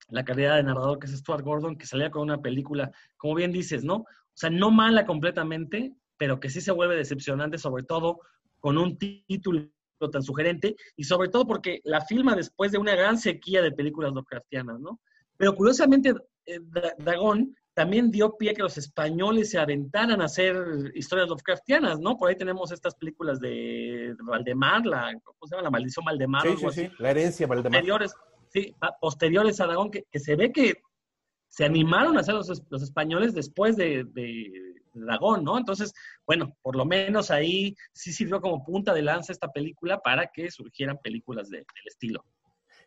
la 0.09 0.25
calidad 0.25 0.57
de 0.57 0.63
narrador 0.63 0.99
que 0.99 1.07
es 1.07 1.17
Stuart 1.19 1.45
Gordon, 1.45 1.77
que 1.77 1.87
salía 1.87 2.11
con 2.11 2.23
una 2.23 2.41
película, 2.41 2.91
como 3.17 3.35
bien 3.35 3.53
dices, 3.53 3.85
¿no? 3.85 3.97
O 3.97 4.07
sea, 4.35 4.51
no 4.51 4.71
mala 4.71 5.05
completamente, 5.05 5.95
pero 6.17 6.41
que 6.41 6.51
sí 6.51 6.61
se 6.61 6.73
vuelve 6.73 6.97
decepcionante, 6.97 7.59
sobre 7.59 7.83
todo 7.85 8.21
con 8.61 8.79
un 8.79 8.99
título 8.99 9.69
tan 10.13 10.23
sugerente 10.23 10.77
y 10.97 11.05
sobre 11.05 11.29
todo 11.29 11.47
porque 11.47 11.81
la 11.85 12.01
filma 12.01 12.37
después 12.37 12.71
de 12.71 12.79
una 12.79 12.95
gran 12.95 13.19
sequía 13.19 13.63
de 13.63 13.73
películas 13.73 14.13
Lovecraftianas, 14.13 14.79
¿no? 14.79 15.01
Pero 15.37 15.55
curiosamente, 15.55 16.15
eh, 16.47 16.61
Dragón 16.99 17.55
también 17.75 18.11
dio 18.11 18.37
pie 18.37 18.51
a 18.51 18.55
que 18.55 18.63
los 18.63 18.77
españoles 18.77 19.51
se 19.51 19.59
aventaran 19.59 20.21
a 20.21 20.25
hacer 20.25 20.57
historias 20.95 21.29
Lovecraftianas, 21.29 22.01
¿no? 22.01 22.17
Por 22.17 22.29
ahí 22.29 22.37
tenemos 22.37 22.73
estas 22.73 22.97
películas 22.97 23.39
de 23.39 24.17
Valdemar, 24.21 24.85
la, 24.85 25.13
¿cómo 25.23 25.39
se 25.45 25.55
llama? 25.55 25.63
La 25.63 25.71
maldición 25.71 26.05
Valdemar. 26.05 26.43
Sí, 26.43 26.57
sí, 26.57 26.67
sí, 26.73 26.91
la 26.99 27.11
herencia 27.11 27.47
Valdemar. 27.47 27.71
Posteriores, 27.71 28.15
sí, 28.49 28.75
posteriores 29.01 29.61
a 29.61 29.65
Aragón, 29.65 29.91
que, 29.93 30.05
se 30.19 30.35
ve 30.35 30.53
que 30.53 30.83
se 31.49 31.65
animaron 31.65 32.17
a 32.17 32.21
hacer 32.21 32.35
los, 32.35 32.83
españoles 32.83 33.35
después 33.35 33.77
de, 33.77 34.05
de, 34.05 34.75
Dragón, 34.95 35.45
¿no? 35.45 35.57
Entonces, 35.57 35.95
bueno, 36.27 36.57
por 36.61 36.75
lo 36.75 36.85
menos 36.85 37.31
ahí 37.31 37.77
sí 37.93 38.13
sirvió 38.13 38.41
como 38.41 38.65
punta 38.65 38.93
de 38.93 39.03
lanza 39.03 39.33
esta 39.33 39.53
película 39.53 40.01
para 40.01 40.27
que 40.27 40.51
surgieran 40.51 40.99
películas 40.99 41.51
del 41.51 41.65
estilo. 41.85 42.25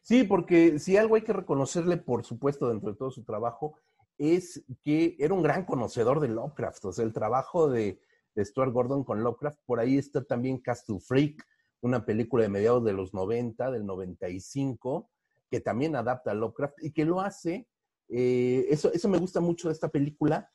Sí, 0.02 0.24
porque 0.24 0.80
si 0.80 0.98
algo 0.98 1.16
hay 1.16 1.22
que 1.22 1.34
reconocerle, 1.34 1.98
por 1.98 2.26
supuesto, 2.26 2.68
dentro 2.68 2.92
de 2.92 2.98
todo 2.98 3.12
su 3.12 3.24
trabajo, 3.24 3.78
es 4.18 4.64
que 4.84 5.16
era 5.20 5.34
un 5.34 5.44
gran 5.44 5.66
conocedor 5.66 6.20
de 6.20 6.28
Lovecraft, 6.28 6.86
o 6.86 6.92
sea, 6.92 7.06
el 7.06 7.14
trabajo 7.14 7.70
de, 7.70 8.00
Stuart 8.38 8.72
Gordon 8.72 9.04
con 9.04 9.24
Lovecraft, 9.24 9.60
por 9.66 9.80
ahí 9.80 9.98
está 9.98 10.24
también 10.24 10.60
Castle 10.60 11.00
Freak, 11.00 11.46
una 11.82 12.06
película 12.06 12.44
de 12.44 12.50
mediados 12.50 12.84
de 12.86 12.94
los 12.94 13.14
90, 13.14 13.72
del 13.72 13.86
95, 13.86 15.10
que 15.50 15.60
también 15.60 15.96
adapta 15.96 16.32
a 16.32 16.34
Lovecraft 16.34 16.76
y 16.82 16.92
que 16.92 17.04
lo 17.04 17.20
hace, 17.20 17.68
eh, 18.12 18.68
eso, 18.70 18.92
eso 18.92 19.08
me 19.08 19.18
gusta 19.18 19.40
mucho 19.40 19.70
de 19.70 19.74
esta 19.74 19.88
película, 19.88 20.50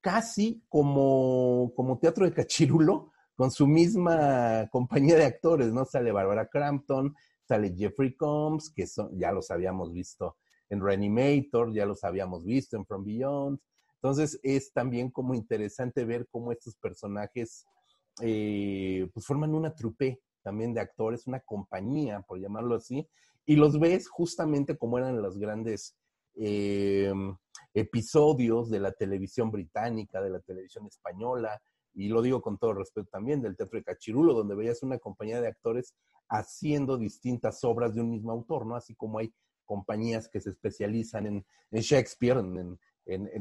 casi 0.00 0.64
como, 0.68 1.72
como 1.76 1.98
teatro 1.98 2.24
de 2.24 2.32
cachirulo, 2.32 3.12
con 3.36 3.50
su 3.50 3.66
misma 3.66 4.68
compañía 4.70 5.16
de 5.16 5.24
actores, 5.24 5.72
¿no? 5.72 5.84
Sale 5.84 6.12
Barbara 6.12 6.48
Crampton, 6.48 7.14
sale 7.46 7.74
Jeffrey 7.76 8.14
Combs, 8.14 8.72
que 8.74 8.86
son, 8.86 9.10
ya 9.18 9.32
los 9.32 9.50
habíamos 9.50 9.92
visto 9.92 10.36
en 10.70 10.80
Reanimator, 10.80 11.72
ya 11.74 11.84
los 11.84 12.02
habíamos 12.02 12.44
visto 12.44 12.76
en 12.76 12.86
From 12.86 13.04
Beyond. 13.04 13.60
Entonces 13.96 14.40
es 14.42 14.72
también 14.72 15.10
como 15.10 15.34
interesante 15.34 16.04
ver 16.04 16.26
cómo 16.30 16.50
estos 16.50 16.76
personajes 16.76 17.66
eh, 18.20 19.08
pues 19.12 19.26
forman 19.26 19.54
una 19.54 19.74
trupe 19.74 20.20
también 20.42 20.74
de 20.74 20.80
actores, 20.80 21.26
una 21.26 21.40
compañía, 21.40 22.20
por 22.22 22.40
llamarlo 22.40 22.74
así, 22.74 23.06
y 23.44 23.56
los 23.56 23.78
ves 23.78 24.08
justamente 24.08 24.76
como 24.76 24.98
eran 24.98 25.22
los 25.22 25.38
grandes 25.38 25.96
eh, 26.36 27.12
episodios 27.74 28.70
de 28.70 28.80
la 28.80 28.92
televisión 28.92 29.50
británica, 29.50 30.20
de 30.20 30.30
la 30.30 30.40
televisión 30.40 30.86
española, 30.86 31.60
y 31.94 32.08
lo 32.08 32.22
digo 32.22 32.40
con 32.40 32.58
todo 32.58 32.74
respeto 32.74 33.08
también, 33.10 33.42
del 33.42 33.56
Teatro 33.56 33.78
de 33.78 33.84
Cachirulo, 33.84 34.34
donde 34.34 34.54
veías 34.54 34.82
una 34.82 34.98
compañía 34.98 35.40
de 35.40 35.48
actores 35.48 35.94
haciendo 36.28 36.96
distintas 36.96 37.62
obras 37.64 37.94
de 37.94 38.00
un 38.00 38.10
mismo 38.10 38.32
autor, 38.32 38.66
¿no? 38.66 38.76
Así 38.76 38.94
como 38.94 39.18
hay 39.18 39.32
compañías 39.64 40.28
que 40.28 40.40
se 40.40 40.50
especializan 40.50 41.26
en, 41.26 41.44
Shakespeare, 41.70 42.38
en, 42.38 42.78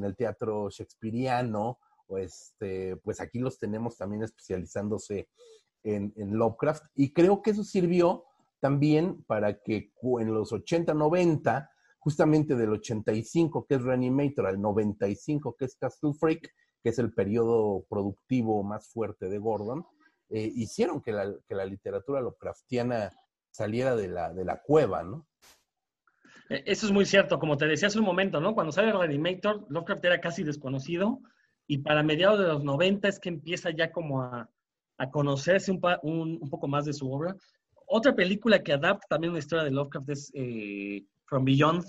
el 0.03 0.15
teatro 0.15 0.69
shakespeariano, 0.69 1.79
este, 2.17 2.97
pues 2.97 3.21
aquí 3.21 3.39
los 3.39 3.57
tenemos 3.57 3.97
también 3.97 4.23
especializándose 4.23 5.29
en, 5.83 6.13
Lovecraft. 6.15 6.85
Y 6.95 7.13
creo 7.13 7.41
que 7.41 7.51
eso 7.51 7.63
sirvió 7.63 8.25
también 8.59 9.23
para 9.23 9.59
que 9.61 9.91
en 10.19 10.33
los 10.33 10.51
80, 10.51 10.93
90, 10.93 11.70
justamente 12.01 12.55
del 12.55 12.71
85, 12.71 13.67
que 13.67 13.75
es 13.75 13.83
Reanimator, 13.83 14.47
al 14.47 14.59
95, 14.59 15.55
que 15.55 15.65
es 15.65 15.75
Castle 15.75 16.13
Freak, 16.19 16.51
que 16.83 16.89
es 16.89 16.97
el 16.97 17.13
periodo 17.13 17.85
productivo 17.87 18.63
más 18.63 18.89
fuerte 18.89 19.29
de 19.29 19.37
Gordon, 19.37 19.85
eh, 20.29 20.51
hicieron 20.55 20.99
que 21.01 21.11
la, 21.11 21.31
que 21.47 21.53
la, 21.53 21.63
literatura 21.63 22.19
Lovecraftiana 22.19 23.11
saliera 23.51 23.95
de 23.95 24.07
la, 24.07 24.33
de 24.33 24.45
la 24.45 24.59
cueva, 24.61 25.03
¿no? 25.03 25.27
E, 26.49 26.63
eso 26.65 26.87
es 26.87 26.91
muy 26.91 27.05
cierto, 27.05 27.37
como 27.37 27.55
te 27.55 27.67
decía 27.67 27.87
hace 27.87 27.99
un 27.99 28.05
momento, 28.05 28.41
¿no? 28.41 28.55
Cuando 28.55 28.71
sale 28.71 28.91
Reanimator, 28.91 29.67
Lovecraft 29.69 30.05
era 30.05 30.19
casi 30.19 30.43
desconocido 30.43 31.19
y 31.67 31.79
para 31.79 32.01
mediados 32.01 32.39
de 32.39 32.47
los 32.47 32.63
90 32.63 33.09
es 33.09 33.19
que 33.19 33.29
empieza 33.29 33.69
ya 33.69 33.91
como 33.91 34.23
a, 34.23 34.49
a 34.97 35.11
conocerse 35.11 35.71
un, 35.71 35.79
un, 36.41 36.49
poco 36.49 36.67
más 36.67 36.85
de 36.85 36.93
su 36.93 37.11
obra. 37.11 37.35
Otra 37.85 38.15
película 38.15 38.63
que 38.63 38.73
adapta 38.73 39.05
también 39.07 39.31
una 39.31 39.39
historia 39.39 39.65
de 39.65 39.71
Lovecraft 39.71 40.09
es 40.09 40.31
eh, 40.33 41.05
From 41.31 41.45
Beyond, 41.45 41.85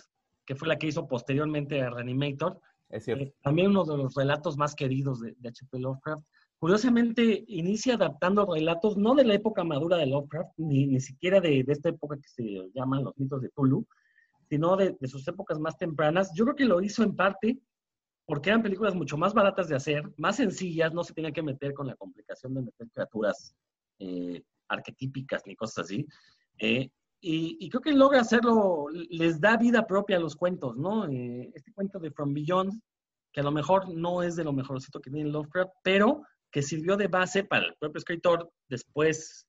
que 0.46 0.55
fue 0.55 0.68
la 0.68 0.78
que 0.78 0.87
hizo 0.87 1.09
posteriormente 1.09 1.83
a 1.83 1.90
Reanimator. 1.90 2.61
Es 2.88 3.05
cierto. 3.07 3.24
Eh, 3.24 3.35
también 3.42 3.70
uno 3.70 3.85
de 3.85 3.96
los 3.96 4.14
relatos 4.14 4.57
más 4.57 4.76
queridos 4.76 5.20
de 5.20 5.35
H.P. 5.44 5.81
Lovecraft. 5.81 6.24
Curiosamente, 6.61 7.44
inicia 7.48 7.94
adaptando 7.94 8.46
relatos 8.46 8.96
no 8.96 9.16
de 9.16 9.24
la 9.24 9.35
época 9.35 9.64
madura 9.64 9.96
de 9.96 10.07
Lovecraft, 10.07 10.52
ni, 10.59 10.87
ni 10.87 11.00
siquiera 11.00 11.40
de, 11.40 11.64
de, 11.64 11.72
esta 11.72 11.88
época 11.88 12.16
que 12.18 12.28
se 12.28 12.70
llaman 12.72 13.02
los 13.02 13.18
mitos 13.18 13.42
de 13.42 13.48
Tulu, 13.48 13.85
sino 14.48 14.76
de, 14.76 14.96
de, 15.00 15.09
sus 15.09 15.26
épocas 15.26 15.59
más 15.59 15.76
tempranas. 15.76 16.31
Yo 16.37 16.44
creo 16.44 16.55
que 16.55 16.64
lo 16.64 16.81
hizo 16.81 17.02
en 17.02 17.16
parte 17.16 17.59
porque 18.24 18.50
eran 18.50 18.62
películas 18.62 18.94
mucho 18.94 19.18
más 19.18 19.35
baratas 19.35 19.66
de 19.66 19.74
hacer, 19.74 20.05
más 20.18 20.37
sencillas, 20.37 20.94
no 20.94 21.02
se 21.02 21.14
tenía 21.14 21.33
que 21.33 21.42
meter 21.42 21.74
con 21.74 21.88
la 21.88 21.96
complicación 21.96 22.55
de 22.55 22.62
meter 22.62 22.88
criaturas 22.90 23.57
eh, 23.98 24.40
arquetípicas 24.68 25.42
ni 25.46 25.57
cosas 25.57 25.87
así. 25.87 26.07
Eh, 26.59 26.88
y, 27.24 27.70
creo 27.70 27.80
que 27.80 27.92
logra 27.92 28.20
hacerlo, 28.20 28.87
les 28.90 29.40
da 29.40 29.56
vida 29.56 29.87
propia 29.87 30.16
a 30.16 30.20
los 30.20 30.35
cuentos, 30.35 30.76
¿no? 30.76 31.08
Eh, 31.08 31.52
este 31.54 31.72
cuento 31.72 31.98
de 32.00 32.11
From 32.11 32.35
Beyond, 32.35 32.80
que 33.32 33.40
a 33.40 33.44
lo 33.44 33.52
mejor 33.52 33.94
no 33.94 34.22
es 34.22 34.37
de 34.37 34.44
lo 34.44 34.52
mejorcito 34.52 35.00
que 35.00 35.11
tiene 35.11 35.30
Lovecraft, 35.30 35.72
pero 35.85 36.22
que 36.50 36.62
sirvió 36.62 36.96
de 36.96 37.06
base 37.06 37.44
para 37.44 37.66
el 37.66 37.74
propio 37.78 37.98
escritor 37.98 38.50
después 38.68 39.46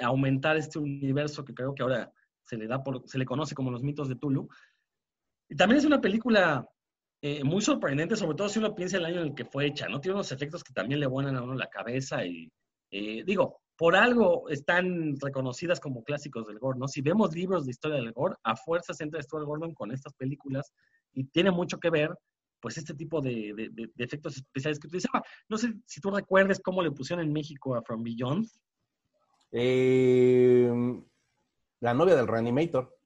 aumentar 0.00 0.56
este 0.56 0.80
universo 0.80 1.44
que 1.44 1.54
creo 1.54 1.72
que 1.72 1.84
ahora 1.84 2.12
se 2.42 2.56
le 2.56 2.66
da 2.66 2.82
por, 2.82 3.02
se 3.06 3.18
le 3.18 3.24
conoce 3.24 3.54
como 3.54 3.70
los 3.70 3.82
mitos 3.82 4.08
de 4.08 4.16
Tulu. 4.16 4.48
Y 5.48 5.56
también 5.56 5.78
es 5.78 5.84
una 5.84 6.00
película 6.00 6.66
eh, 7.20 7.42
muy 7.42 7.60
sorprendente, 7.60 8.16
sobre 8.16 8.36
todo 8.36 8.48
si 8.48 8.58
uno 8.58 8.74
piensa 8.74 8.96
el 8.96 9.04
año 9.04 9.20
en 9.20 9.28
el 9.28 9.34
que 9.34 9.44
fue 9.44 9.66
hecha, 9.66 9.88
¿no? 9.88 10.00
Tiene 10.00 10.14
unos 10.14 10.30
efectos 10.30 10.62
que 10.62 10.72
también 10.72 11.00
le 11.00 11.06
vuelan 11.06 11.36
a 11.36 11.42
uno 11.42 11.54
la 11.54 11.68
cabeza 11.68 12.24
y, 12.24 12.50
eh, 12.90 13.24
digo, 13.24 13.60
por 13.78 13.94
algo 13.94 14.48
están 14.50 15.14
reconocidas 15.20 15.78
como 15.78 16.02
clásicos 16.02 16.48
del 16.48 16.58
gore, 16.58 16.80
¿no? 16.80 16.88
Si 16.88 17.00
vemos 17.00 17.32
libros 17.32 17.64
de 17.64 17.70
historia 17.70 17.98
del 17.98 18.12
gore, 18.12 18.34
a 18.42 18.56
fuerzas 18.56 19.00
entra 19.00 19.22
Stuart 19.22 19.46
Gordon 19.46 19.72
con 19.72 19.92
estas 19.92 20.12
películas 20.14 20.74
y 21.14 21.24
tiene 21.24 21.52
mucho 21.52 21.78
que 21.78 21.88
ver, 21.88 22.10
pues, 22.60 22.76
este 22.76 22.94
tipo 22.94 23.20
de, 23.20 23.70
efectos 23.98 24.36
especiales 24.36 24.80
que 24.80 24.88
utilizaba. 24.88 25.22
No 25.48 25.56
sé 25.56 25.74
si 25.86 26.00
tú 26.00 26.10
recuerdes 26.10 26.60
cómo 26.60 26.82
le 26.82 26.90
pusieron 26.90 27.24
en 27.24 27.32
México 27.32 27.76
a 27.76 27.82
From 27.82 28.02
Beyond. 28.02 28.48
Eh, 29.52 30.68
la 31.78 31.94
novia 31.94 32.16
del 32.16 32.26
Reanimator. 32.26 32.98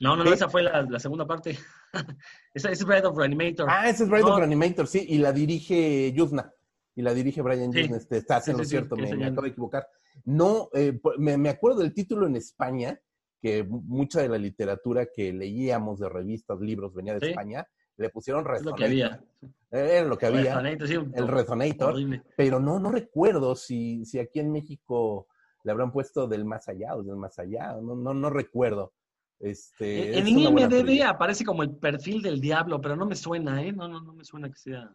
No, 0.00 0.16
no, 0.16 0.24
no, 0.24 0.32
esa 0.32 0.48
fue 0.48 0.64
la, 0.64 0.98
segunda 0.98 1.28
parte. 1.28 1.56
esa, 2.54 2.72
es 2.72 2.84
Bride 2.84 3.06
of 3.06 3.16
Reanimator. 3.16 3.68
Ah, 3.70 3.88
esa 3.88 4.02
es 4.02 4.10
Bride 4.10 4.24
of 4.24 4.38
Reanimator, 4.38 4.88
sí, 4.88 5.06
y 5.08 5.18
la 5.18 5.32
dirige 5.32 6.12
Yuzna. 6.12 6.52
Y 6.94 7.02
la 7.02 7.14
dirige 7.14 7.42
Brian 7.42 7.72
sí. 7.72 7.80
Este, 7.80 8.18
está 8.18 8.36
haciendo 8.36 8.64
cierto, 8.64 8.96
me, 8.96 9.08
acabo 9.24 9.42
de 9.42 9.48
equivocar. 9.48 9.86
No, 10.24 10.68
eh, 10.74 10.98
me, 11.18 11.48
acuerdo 11.48 11.80
del 11.80 11.94
título 11.94 12.26
en 12.26 12.36
España, 12.36 13.00
que 13.40 13.64
mucha 13.64 14.20
de 14.20 14.28
la 14.28 14.38
literatura 14.38 15.06
que 15.06 15.32
leíamos 15.32 16.00
de 16.00 16.08
revistas, 16.08 16.60
libros, 16.60 16.94
venía 16.94 17.18
de 17.18 17.30
España, 17.30 17.66
le 17.96 18.10
pusieron 18.10 18.44
Resonator. 18.44 18.72
lo 18.72 18.76
que 18.76 18.84
había. 18.84 19.24
Era 19.70 20.04
lo 20.08 20.18
que 20.18 20.26
había. 20.26 20.58
el 20.60 21.28
Resonator. 21.28 21.94
Pero 22.36 22.60
no, 22.60 22.78
no 22.78 22.90
recuerdo 22.90 23.54
si, 23.54 24.04
si 24.04 24.18
aquí 24.18 24.40
en 24.40 24.50
México 24.50 25.28
le 25.62 25.72
habrán 25.72 25.92
puesto 25.92 26.26
del 26.26 26.44
más 26.44 26.68
allá 26.68 26.96
o 26.96 27.02
del 27.02 27.16
más 27.16 27.38
allá. 27.38 27.74
No, 27.80 27.94
no, 27.94 28.14
no 28.14 28.30
recuerdo. 28.30 28.92
Este, 29.38 30.18
en 30.18 30.28
IMDB 30.28 31.02
aparece 31.02 31.44
como 31.44 31.62
el 31.62 31.74
perfil 31.76 32.20
del 32.20 32.40
diablo, 32.40 32.80
pero 32.80 32.94
no 32.94 33.06
me 33.06 33.16
suena, 33.16 33.62
¿eh? 33.62 33.72
No, 33.72 33.88
no, 33.88 34.02
no 34.02 34.12
me 34.12 34.24
suena 34.24 34.50
que 34.50 34.58
sea. 34.58 34.94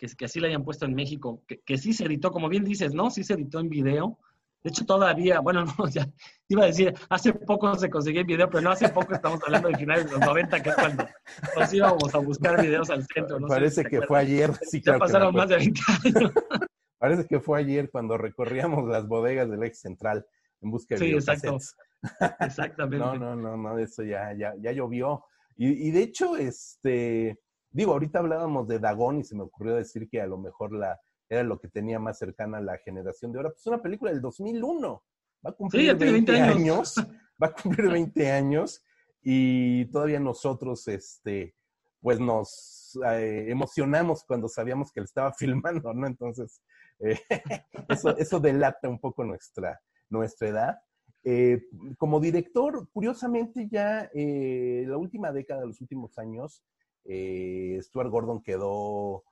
Que, 0.00 0.06
que 0.16 0.24
así 0.24 0.40
le 0.40 0.48
hayan 0.48 0.64
puesto 0.64 0.86
en 0.86 0.94
México. 0.94 1.42
Que, 1.46 1.60
que, 1.60 1.76
sí 1.76 1.92
se 1.92 2.06
editó, 2.06 2.30
como 2.30 2.48
bien 2.48 2.64
dices, 2.64 2.94
¿no? 2.94 3.10
Sí 3.10 3.22
se 3.22 3.34
editó 3.34 3.60
en 3.60 3.68
video. 3.68 4.18
De 4.64 4.70
hecho, 4.70 4.86
todavía, 4.86 5.40
bueno, 5.40 5.64
no, 5.78 5.88
ya 5.88 6.08
iba 6.48 6.62
a 6.64 6.66
decir, 6.66 6.94
hace 7.10 7.34
poco 7.34 7.74
se 7.74 7.90
consiguió 7.90 8.22
en 8.22 8.26
video, 8.26 8.48
pero 8.48 8.62
no 8.62 8.70
hace 8.70 8.88
poco 8.88 9.12
estamos 9.12 9.40
hablando 9.44 9.68
de 9.68 9.76
finales 9.76 10.06
de 10.06 10.12
los 10.12 10.20
90, 10.20 10.62
que 10.62 10.70
es 10.70 10.74
cuando 10.74 11.06
nos 11.54 11.74
íbamos 11.74 12.14
a 12.14 12.18
buscar 12.18 12.62
videos 12.62 12.88
al 12.88 13.06
centro. 13.06 13.38
No 13.38 13.46
Parece 13.46 13.84
que 13.84 14.00
fue 14.00 14.20
ayer. 14.20 14.50
Sí, 14.62 14.80
ya 14.82 14.96
pasaron 14.96 15.34
más 15.34 15.50
de 15.50 15.56
20 15.56 15.80
años. 16.04 16.32
Parece 16.98 17.26
que 17.26 17.40
fue 17.40 17.60
ayer 17.60 17.90
cuando 17.90 18.16
recorríamos 18.16 18.88
las 18.88 19.06
bodegas 19.06 19.50
del 19.50 19.62
ex 19.64 19.80
central 19.80 20.26
en 20.62 20.70
busca 20.70 20.94
de 20.94 20.98
Sí, 20.98 21.12
exacto. 21.12 21.58
Exactamente. 22.40 22.98
no, 22.98 23.14
no, 23.14 23.36
no, 23.36 23.56
no, 23.56 23.78
eso 23.78 24.02
ya, 24.02 24.32
ya, 24.34 24.54
ya 24.58 24.72
llovió. 24.72 25.24
Y, 25.62 25.90
de 25.90 26.02
hecho, 26.02 26.38
este, 26.38 27.38
digo, 27.70 27.92
ahorita 27.92 28.18
hablábamos 28.18 28.68
de 28.68 28.78
Dagón 28.78 29.18
y 29.18 29.24
se 29.24 29.34
me 29.34 29.42
ocurrió 29.42 29.74
decir 29.74 30.08
que 30.08 30.20
a 30.20 30.26
lo 30.26 30.38
mejor 30.38 30.72
la, 30.72 31.00
era 31.28 31.44
lo 31.44 31.60
que 31.60 31.68
tenía 31.68 31.98
más 31.98 32.18
cercana 32.18 32.58
a 32.58 32.62
la 32.62 32.78
generación 32.78 33.32
de 33.32 33.38
ahora. 33.38 33.50
Pues 33.50 33.66
una 33.66 33.80
película 33.80 34.10
del 34.10 34.20
2001. 34.20 35.04
Va 35.46 35.50
a 35.50 35.52
cumplir 35.52 35.96
20, 35.96 36.40
años. 36.40 36.96
Va 37.42 37.46
a 37.46 37.52
cumplir 37.52 37.90
20 37.90 38.30
años 38.30 38.84
y 39.22 39.86
todavía 39.86 40.20
nosotros, 40.20 40.86
este, 40.88 41.54
pues 42.00 42.18
nos 42.18 42.98
eh, 43.12 43.46
emocionamos 43.48 44.24
cuando 44.24 44.48
sabíamos 44.48 44.92
que 44.92 45.00
él 45.00 45.04
estaba 45.04 45.32
filmando, 45.38 45.94
¿no? 45.94 46.06
Entonces, 46.06 46.62
eh, 46.98 47.18
eso, 47.88 48.16
eso 48.16 48.40
delata 48.40 48.88
un 48.88 48.98
poco 48.98 49.24
nuestra, 49.24 49.80
nuestra 50.08 50.48
edad. 50.48 50.78
Eh, 51.22 51.62
como 51.98 52.18
director, 52.18 52.88
curiosamente 52.92 53.68
ya 53.70 54.10
la 54.14 54.96
última 54.96 55.32
década, 55.32 55.66
los 55.66 55.80
últimos 55.80 56.18
años, 56.18 56.64
eh, 57.04 57.78
Stuart 57.82 58.10
Gordon 58.10 58.42
quedó, 58.42 59.24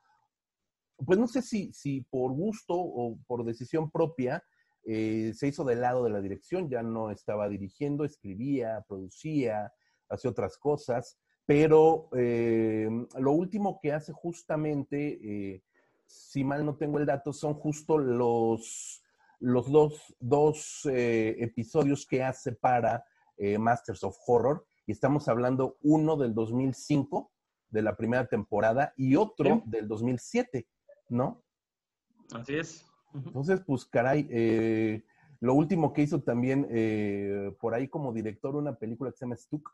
pues 1.04 1.18
no 1.18 1.28
sé 1.28 1.42
si, 1.42 2.00
por 2.10 2.32
gusto 2.32 2.74
o 2.74 3.18
por 3.26 3.44
decisión 3.44 3.90
propia, 3.90 4.42
se 4.84 5.46
hizo 5.46 5.64
del 5.64 5.82
lado 5.82 6.02
de 6.02 6.08
la 6.08 6.22
dirección, 6.22 6.70
ya 6.70 6.82
no 6.82 7.10
estaba 7.10 7.46
dirigiendo, 7.46 8.06
escribía, 8.06 8.82
producía, 8.88 9.70
hacía 10.08 10.30
otras 10.30 10.56
cosas, 10.56 11.18
pero 11.44 12.08
lo 12.12 13.32
último 13.32 13.80
que 13.82 13.92
hace 13.92 14.14
justamente, 14.14 15.62
si 16.06 16.42
mal 16.42 16.64
no 16.64 16.76
tengo 16.76 16.98
el 16.98 17.04
dato, 17.04 17.34
son 17.34 17.52
justo 17.52 17.98
los 17.98 19.02
los 19.40 19.70
dos, 19.70 20.14
dos 20.18 20.88
eh, 20.90 21.36
episodios 21.38 22.06
que 22.06 22.22
hace 22.22 22.52
para 22.52 23.04
eh, 23.36 23.58
Masters 23.58 24.02
of 24.04 24.16
Horror. 24.26 24.64
Y 24.86 24.92
estamos 24.92 25.28
hablando 25.28 25.76
uno 25.82 26.16
del 26.16 26.34
2005, 26.34 27.30
de 27.70 27.82
la 27.82 27.96
primera 27.96 28.26
temporada, 28.26 28.92
y 28.96 29.16
otro 29.16 29.62
del 29.66 29.88
2007, 29.88 30.66
¿no? 31.08 31.42
Así 32.32 32.56
es. 32.56 32.86
Entonces, 33.14 33.60
pues 33.66 33.84
caray, 33.86 34.28
eh, 34.30 35.04
lo 35.40 35.54
último 35.54 35.92
que 35.92 36.02
hizo 36.02 36.22
también 36.22 36.66
por 37.60 37.74
ahí 37.74 37.88
como 37.88 38.12
director 38.12 38.56
una 38.56 38.76
película 38.76 39.10
que 39.10 39.16
se 39.16 39.24
llama 39.24 39.36
Stuck, 39.36 39.70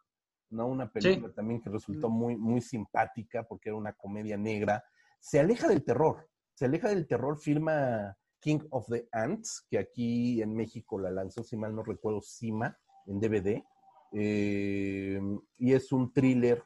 ¿no? 0.50 0.66
Una 0.66 0.90
película 0.90 1.32
también 1.32 1.60
que 1.60 1.70
resultó 1.70 2.08
muy, 2.08 2.36
muy 2.36 2.60
simpática 2.60 3.42
porque 3.42 3.70
era 3.70 3.76
una 3.76 3.92
comedia 3.92 4.36
negra. 4.36 4.84
Se 5.20 5.40
aleja 5.40 5.68
del 5.68 5.84
terror, 5.84 6.28
se 6.54 6.66
aleja 6.66 6.88
del 6.88 7.06
terror, 7.06 7.38
firma 7.38 8.16
King 8.40 8.60
of 8.70 8.86
the 8.88 9.08
Ants, 9.12 9.66
que 9.68 9.78
aquí 9.78 10.42
en 10.42 10.54
México 10.54 10.98
la 10.98 11.10
lanzó, 11.10 11.42
si 11.42 11.56
mal 11.56 11.74
no 11.74 11.82
recuerdo, 11.82 12.20
Cima, 12.20 12.78
en 13.06 13.20
DVD. 13.20 13.64
Eh, 14.12 15.20
y 15.56 15.72
es 15.72 15.90
un 15.92 16.12
thriller 16.12 16.62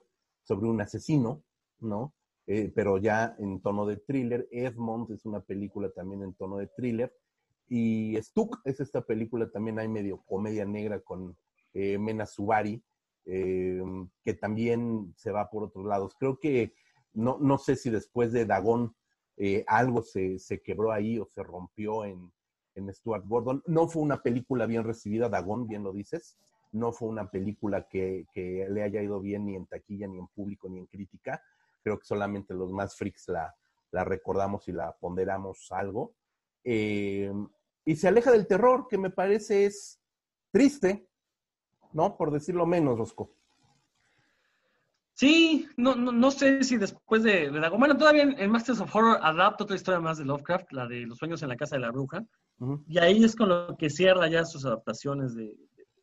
sobre 0.48 0.68
un 0.68 0.80
asesino, 0.80 1.44
¿no? 1.78 2.14
Eh, 2.46 2.72
pero 2.74 2.96
ya 2.96 3.36
en 3.38 3.60
tono 3.60 3.84
de 3.84 3.98
thriller. 3.98 4.48
Edmond 4.50 5.10
es 5.12 5.26
una 5.26 5.40
película 5.40 5.90
también 5.90 6.22
en 6.22 6.32
tono 6.32 6.56
de 6.56 6.68
thriller. 6.68 7.14
Y 7.68 8.16
Stuck 8.22 8.60
es 8.64 8.80
esta 8.80 9.02
película 9.02 9.50
también 9.50 9.78
hay 9.78 9.88
medio 9.88 10.22
comedia 10.24 10.64
negra 10.64 11.00
con 11.00 11.36
eh, 11.74 11.98
Mena 11.98 12.24
Subari, 12.24 12.82
que 13.26 14.34
también 14.40 15.12
se 15.18 15.30
va 15.30 15.50
por 15.50 15.64
otros 15.64 15.84
lados. 15.84 16.14
Creo 16.18 16.38
que 16.38 16.72
no, 17.12 17.36
no 17.38 17.58
sé 17.58 17.76
si 17.76 17.90
después 17.90 18.32
de 18.32 18.46
Dagón 18.46 18.94
eh, 19.36 19.64
algo 19.68 20.02
se, 20.02 20.38
se, 20.38 20.60
quebró 20.62 20.90
ahí 20.90 21.18
o 21.18 21.26
se 21.26 21.42
rompió 21.42 22.04
en, 22.04 22.32
en, 22.74 22.92
Stuart 22.94 23.24
Gordon. 23.26 23.62
No 23.66 23.86
fue 23.86 24.02
una 24.02 24.22
película 24.22 24.64
bien 24.64 24.82
recibida, 24.82 25.28
Dagón, 25.28 25.68
bien 25.68 25.84
lo 25.84 25.92
dices. 25.92 26.38
No 26.72 26.92
fue 26.92 27.08
una 27.08 27.30
película 27.30 27.88
que, 27.88 28.26
le 28.34 28.82
haya 28.82 29.02
ido 29.02 29.20
bien 29.20 29.46
ni 29.46 29.56
en 29.56 29.66
taquilla, 29.66 30.06
ni 30.06 30.18
en 30.18 30.26
público, 30.28 30.68
ni 30.68 30.78
en 30.78 30.86
crítica. 30.86 31.42
Creo 31.82 31.98
que 31.98 32.04
solamente 32.04 32.54
los 32.54 32.72
más 32.72 32.96
freaks 32.96 33.28
la, 33.28 33.54
la 33.90 34.04
recordamos 34.04 34.68
y 34.68 34.72
la 34.72 34.92
ponderamos 34.92 35.70
algo. 35.72 36.14
Eh, 36.64 37.32
y 37.84 37.96
se 37.96 38.08
aleja 38.08 38.30
del 38.30 38.46
terror, 38.46 38.86
que 38.88 38.98
me 38.98 39.10
parece 39.10 39.64
es 39.64 40.00
triste, 40.50 41.08
¿no? 41.92 42.16
Por 42.16 42.30
decirlo 42.30 42.66
menos, 42.66 42.98
Rosco. 42.98 43.32
Sí, 45.14 45.66
no, 45.76 45.96
no, 45.96 46.30
sé 46.30 46.62
si 46.62 46.76
después 46.76 47.24
de, 47.24 47.50
de 47.50 47.68
Bueno, 47.70 47.96
todavía 47.96 48.22
en, 48.22 48.50
Masters 48.52 48.80
of 48.80 48.94
Horror 48.94 49.18
adapta 49.20 49.64
otra 49.64 49.74
historia 49.74 49.98
más 49.98 50.18
de 50.18 50.24
Lovecraft, 50.24 50.70
la 50.72 50.86
de 50.86 51.06
Los 51.06 51.18
sueños 51.18 51.42
en 51.42 51.48
la 51.48 51.56
casa 51.56 51.74
de 51.74 51.82
la 51.82 51.90
bruja. 51.90 52.24
Y 52.86 52.98
ahí 52.98 53.24
es 53.24 53.34
con 53.34 53.48
lo 53.48 53.76
que 53.76 53.90
cierra 53.90 54.28
ya 54.28 54.44
sus 54.44 54.64
adaptaciones 54.64 55.34
de, 55.34 55.56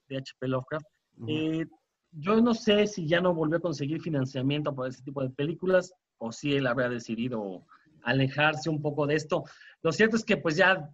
de 0.08 0.18
H.P. 0.18 0.48
Lovecraft. 0.48 0.86
Eh, 1.28 1.65
yo 2.12 2.41
no 2.41 2.54
sé 2.54 2.88
si 2.88 3.08
ya 3.08 3.22
no 3.22 3.34
volvió 3.34 3.58
a 3.58 3.62
conseguir 3.62 4.02
financiamiento 4.02 4.74
para 4.74 4.89
ese 4.89 5.04
tipo 5.04 5.22
de 5.22 5.30
películas 5.30 5.94
o 6.18 6.32
si 6.32 6.56
él 6.56 6.68
habrá 6.68 6.89
decidido 6.89 7.65
alejarse 8.04 8.70
un 8.70 8.82
poco 8.82 9.06
de 9.08 9.15
esto. 9.15 9.44
Lo 9.82 9.91
cierto 9.91 10.15
es 10.15 10.24
que 10.24 10.38
pues 10.38 10.56
ya 10.56 10.89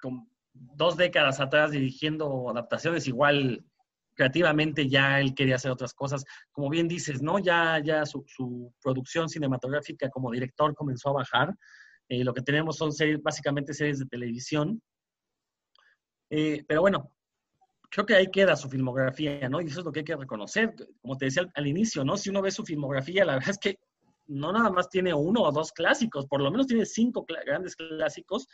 con 0.00 0.28
dos 0.52 0.96
décadas 0.96 1.40
atrás 1.40 1.70
dirigiendo 1.70 2.50
adaptaciones 2.50 3.06
igual 3.06 3.64
creativamente 4.16 4.88
ya 4.88 5.20
él 5.20 5.34
quería 5.34 5.56
hacer 5.56 5.70
otras 5.70 5.94
cosas. 5.94 6.24
Como 6.50 6.70
bien 6.70 6.88
dices, 6.88 7.22
¿no? 7.22 7.38
Ya, 7.38 7.80
ya 7.84 8.04
su, 8.06 8.24
producción 8.82 9.28
cinematográfica 9.28 10.08
como 10.10 10.32
director 10.32 10.74
comenzó 10.74 11.10
a 11.10 11.14
bajar. 11.14 11.54
Eh, 12.08 12.24
lo 12.24 12.32
que 12.32 12.42
tenemos 12.42 12.76
son 12.76 12.92
series, 12.92 13.22
básicamente 13.22 13.74
series 13.74 13.98
de 13.98 14.06
televisión. 14.06 14.80
Eh, 16.30 16.64
pero 16.66 16.80
bueno, 16.80 17.12
creo 17.90 18.06
que 18.06 18.14
ahí 18.14 18.30
queda 18.30 18.56
su 18.56 18.68
filmografía, 18.68 19.48
¿no? 19.48 19.60
Y 19.60 19.66
eso 19.66 19.80
es 19.80 19.86
lo 19.86 19.92
que 19.92 20.00
hay 20.00 20.04
que 20.04 20.16
reconocer. 20.16 20.74
Como 21.00 21.16
te 21.16 21.26
decía 21.26 21.44
al, 21.54 21.66
inicio, 21.66 22.04
¿no? 22.04 22.16
Si 22.16 22.30
uno 22.30 22.42
ve 22.42 22.50
su 22.50 22.64
filmografía, 22.64 23.24
la 23.24 23.34
verdad 23.34 23.50
es 23.50 23.58
que 23.58 23.78
no 24.28 24.52
nada 24.52 24.70
más 24.70 24.88
tiene 24.88 25.14
uno 25.14 25.42
o 25.42 25.52
dos 25.52 25.72
clásicos, 25.72 26.26
por 26.26 26.40
lo 26.40 26.50
menos 26.50 26.66
tiene 26.66 26.84
cinco 26.84 27.24
grandes 27.44 27.76
clásicos. 27.76 28.46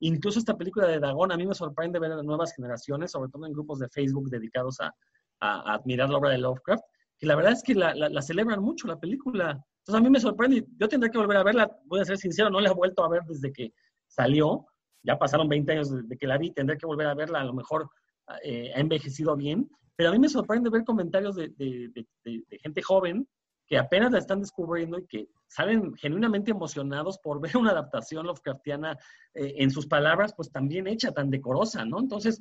Incluso 0.00 0.38
esta 0.38 0.56
película 0.56 0.88
de 0.88 0.98
Dagón, 0.98 1.30
a 1.32 1.36
mí 1.36 1.46
me 1.46 1.54
sorprende 1.54 1.98
ver 1.98 2.12
a 2.12 2.22
nuevas 2.22 2.52
generaciones, 2.54 3.12
sobre 3.12 3.30
todo 3.30 3.46
en 3.46 3.52
grupos 3.52 3.78
de 3.78 3.88
Facebook 3.88 4.28
dedicados 4.30 4.78
a, 4.80 4.92
admirar 5.40 6.10
la 6.10 6.18
obra 6.18 6.30
de 6.30 6.38
Lovecraft, 6.38 6.82
que 7.18 7.26
la 7.26 7.34
verdad 7.34 7.52
es 7.52 7.62
que 7.62 7.74
la, 7.74 8.22
celebran 8.22 8.60
mucho 8.60 8.86
la 8.86 9.00
película. 9.00 9.52
Entonces 9.78 9.94
a 9.94 10.00
mí 10.00 10.10
me 10.10 10.20
sorprende, 10.20 10.66
yo 10.76 10.86
tendré 10.86 11.10
que 11.10 11.16
volver 11.16 11.38
a 11.38 11.42
verla, 11.42 11.70
voy 11.86 12.00
a 12.00 12.04
ser 12.04 12.18
sincero, 12.18 12.50
no 12.50 12.60
la 12.60 12.70
he 12.70 12.74
vuelto 12.74 13.02
a 13.04 13.08
ver 13.08 13.22
desde 13.22 13.50
que 13.50 13.72
salió, 14.06 14.66
ya 15.02 15.18
pasaron 15.18 15.48
20 15.48 15.72
años 15.72 15.90
desde 15.90 16.18
que 16.18 16.26
la 16.26 16.36
vi, 16.36 16.50
tendré 16.50 16.76
que 16.76 16.86
volver 16.86 17.06
a 17.06 17.14
verla, 17.14 17.40
a 17.40 17.44
lo 17.44 17.54
mejor 17.54 17.88
eh, 18.42 18.72
ha 18.74 18.80
envejecido 18.80 19.36
bien, 19.36 19.70
pero 19.96 20.10
a 20.10 20.12
mí 20.12 20.18
me 20.18 20.28
sorprende 20.28 20.70
ver 20.70 20.84
comentarios 20.84 21.36
de, 21.36 22.06
gente 22.62 22.82
joven 22.82 23.28
que 23.66 23.78
apenas 23.78 24.10
la 24.10 24.18
están 24.18 24.40
descubriendo 24.40 24.98
y 24.98 25.06
que 25.06 25.28
salen 25.46 25.94
genuinamente 25.94 26.50
emocionados 26.50 27.18
por 27.18 27.40
ver 27.40 27.56
una 27.56 27.70
adaptación 27.70 28.26
Lovecraftiana 28.26 28.98
eh, 29.34 29.54
en 29.58 29.70
sus 29.70 29.86
palabras, 29.86 30.34
pues 30.34 30.50
también 30.50 30.88
hecha, 30.88 31.12
tan 31.12 31.30
decorosa, 31.30 31.84
¿no? 31.84 32.00
Entonces, 32.00 32.40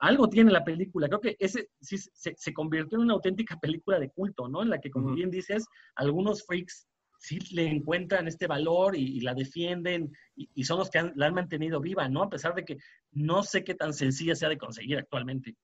algo 0.00 0.28
tiene 0.28 0.50
la 0.50 0.64
película. 0.64 1.08
Creo 1.08 1.20
que 1.20 1.36
ese 1.38 1.68
sí 1.80 1.98
se, 1.98 2.54
convirtió 2.54 2.96
en 2.96 3.04
una 3.04 3.14
auténtica 3.14 3.58
película 3.60 4.00
de 4.00 4.10
culto, 4.10 4.48
¿no? 4.48 4.62
En 4.62 4.70
la 4.70 4.80
que, 4.80 4.90
como 4.90 5.12
bien 5.14 5.30
dices, 5.30 5.66
algunos 5.94 6.44
freaks 6.46 6.88
sí 7.22 7.38
le 7.54 7.68
encuentran 7.68 8.26
este 8.26 8.46
valor 8.46 8.96
y, 8.96 9.20
la 9.20 9.32
defienden 9.32 10.12
y, 10.34 10.64
son 10.64 10.78
los 10.78 10.90
que 10.90 11.12
la 11.14 11.26
han 11.26 11.34
mantenido 11.34 11.80
viva, 11.80 12.08
¿no? 12.08 12.24
A 12.24 12.28
pesar 12.28 12.54
de 12.54 12.64
que 12.64 12.78
no 13.12 13.42
sé 13.42 13.62
qué 13.62 13.74
tan 13.74 13.92
sencilla 13.94 14.34
sea 14.34 14.48
de 14.48 14.58
conseguir 14.58 14.98
actualmente. 14.98 15.56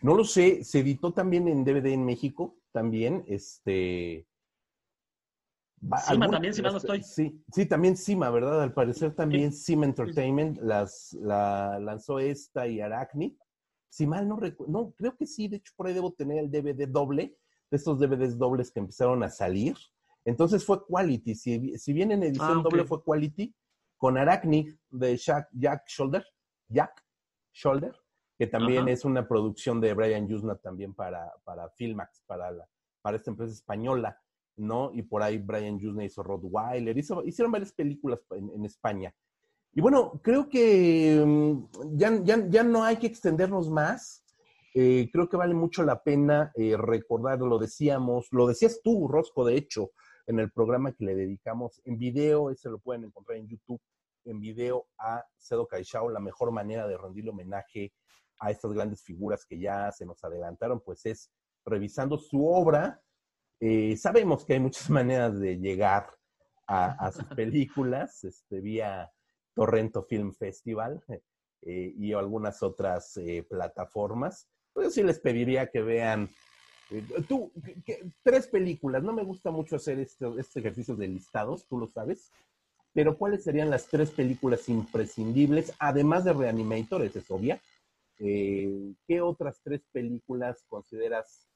No 0.00 0.14
lo 0.14 0.24
sé, 0.24 0.64
se 0.64 0.80
editó 0.80 1.12
también 1.12 1.46
en 1.46 1.64
DVD 1.64 1.88
en 1.88 2.04
México, 2.04 2.56
también, 2.72 3.24
este... 3.28 4.26
Cima 6.06 6.30
también, 6.30 6.54
si 6.54 6.62
mal 6.62 6.72
no 6.72 6.78
estoy. 6.78 7.02
Sí, 7.02 7.42
sí, 7.52 7.66
también 7.66 7.96
Cima, 7.96 8.30
¿verdad? 8.30 8.62
Al 8.62 8.72
parecer 8.72 9.16
también 9.16 9.52
Cima 9.52 9.84
Entertainment 9.84 10.58
las, 10.62 11.12
la 11.20 11.80
lanzó 11.80 12.20
esta 12.20 12.68
y 12.68 12.80
Arachne. 12.80 13.36
Si 13.88 14.06
mal 14.06 14.28
no 14.28 14.36
recuerdo, 14.36 14.72
no, 14.72 14.92
creo 14.92 15.16
que 15.16 15.26
sí, 15.26 15.48
de 15.48 15.56
hecho 15.56 15.72
por 15.76 15.88
ahí 15.88 15.92
debo 15.92 16.12
tener 16.12 16.38
el 16.38 16.52
DVD 16.52 16.86
doble, 16.88 17.36
de 17.68 17.76
estos 17.76 17.98
DVDs 17.98 18.38
dobles 18.38 18.70
que 18.70 18.78
empezaron 18.78 19.24
a 19.24 19.28
salir. 19.28 19.74
Entonces 20.24 20.64
fue 20.64 20.84
Quality, 20.86 21.34
si, 21.34 21.78
si 21.78 21.92
bien 21.92 22.12
en 22.12 22.22
edición 22.22 22.58
ah, 22.58 22.62
doble 22.62 22.84
fue 22.84 23.02
Quality, 23.02 23.54
con 23.96 24.18
Arachne 24.18 24.78
de 24.90 25.16
Jack, 25.16 25.48
Jack 25.52 25.84
Shoulder, 25.86 26.24
Jack 26.68 27.04
Shoulder, 27.52 27.94
que 28.36 28.48
también 28.48 28.88
es 28.88 29.04
una 29.04 29.28
producción 29.28 29.80
de 29.80 29.94
Brian 29.94 30.26
Yusna 30.26 30.56
también 30.56 30.94
para, 30.94 31.32
para 31.44 31.68
Filmax, 31.70 32.24
para, 32.26 32.50
la, 32.50 32.68
para 33.00 33.16
esta 33.16 33.30
empresa 33.30 33.52
española, 33.52 34.20
¿no? 34.56 34.90
Y 34.92 35.02
por 35.02 35.22
ahí 35.22 35.38
Brian 35.38 35.78
Yusna 35.78 36.04
hizo 36.04 36.22
Rottweiler, 36.22 36.98
hizo, 36.98 37.22
hicieron 37.24 37.52
varias 37.52 37.72
películas 37.72 38.18
en, 38.30 38.64
España. 38.64 39.14
Y 39.72 39.80
bueno, 39.80 40.20
creo 40.22 40.48
que 40.48 41.22
mm, 41.24 41.96
ya, 41.96 42.20
ya, 42.24 42.48
ya, 42.48 42.64
no 42.64 42.82
hay 42.82 42.96
que 42.96 43.06
extendernos 43.06 43.70
más. 43.70 44.24
Eh, 44.74 45.08
creo 45.12 45.28
que 45.28 45.36
vale 45.36 45.54
mucho 45.54 45.84
la 45.84 46.02
pena 46.02 46.50
eh, 46.56 46.76
recordar, 46.76 47.38
lo 47.38 47.58
decíamos, 47.58 48.26
lo 48.32 48.48
decías 48.48 48.80
tú, 48.82 49.06
Rosco, 49.06 49.44
de 49.44 49.56
hecho, 49.56 49.92
en 50.26 50.38
el 50.38 50.50
programa 50.50 50.92
que 50.92 51.04
le 51.04 51.14
dedicamos 51.14 51.80
en 51.84 51.98
video, 51.98 52.50
ese 52.50 52.68
lo 52.68 52.78
pueden 52.78 53.04
encontrar 53.04 53.38
en 53.38 53.48
YouTube, 53.48 53.80
en 54.24 54.40
video 54.40 54.86
a 54.98 55.24
Cedo 55.38 55.66
Caixao, 55.66 56.08
la 56.08 56.20
mejor 56.20 56.52
manera 56.52 56.86
de 56.86 56.96
rendirle 56.96 57.30
homenaje 57.30 57.92
a 58.40 58.50
estas 58.50 58.72
grandes 58.72 59.02
figuras 59.02 59.44
que 59.44 59.58
ya 59.58 59.90
se 59.92 60.06
nos 60.06 60.22
adelantaron, 60.24 60.80
pues 60.80 61.06
es 61.06 61.30
revisando 61.64 62.18
su 62.18 62.46
obra. 62.46 63.00
Eh, 63.60 63.96
sabemos 63.96 64.44
que 64.44 64.54
hay 64.54 64.60
muchas 64.60 64.90
maneras 64.90 65.38
de 65.38 65.58
llegar 65.58 66.10
a, 66.66 67.12
sus 67.12 67.24
películas, 67.24 68.24
este, 68.24 68.60
vía 68.62 69.12
Torrento 69.54 70.04
Film 70.04 70.32
Festival 70.32 71.04
eh, 71.60 71.92
y 71.94 72.14
algunas 72.14 72.62
otras 72.62 73.14
eh, 73.18 73.46
plataformas. 73.48 74.48
Pues 74.72 74.94
sí 74.94 75.02
les 75.02 75.20
pediría 75.20 75.70
que 75.70 75.82
vean 75.82 76.30
tú, 77.28 77.50
tres 78.22 78.46
películas, 78.46 79.02
no 79.02 79.12
me 79.12 79.24
gusta 79.24 79.50
mucho 79.50 79.76
hacer 79.76 79.98
este, 79.98 80.26
este 80.38 80.60
ejercicio 80.60 80.94
de 80.96 81.08
listados, 81.08 81.66
tú 81.66 81.78
lo 81.78 81.88
sabes, 81.88 82.30
pero 82.92 83.16
¿cuáles 83.16 83.42
serían 83.44 83.70
las 83.70 83.86
tres 83.86 84.10
películas 84.10 84.68
imprescindibles, 84.68 85.72
además 85.78 86.24
de 86.24 86.32
Reanimator, 86.32 87.02
es 87.02 87.30
obvia? 87.30 87.60
Eh, 88.18 88.94
¿Qué 89.06 89.20
otras 89.20 89.60
tres 89.62 89.82
películas 89.92 90.64
consideras 90.68 91.48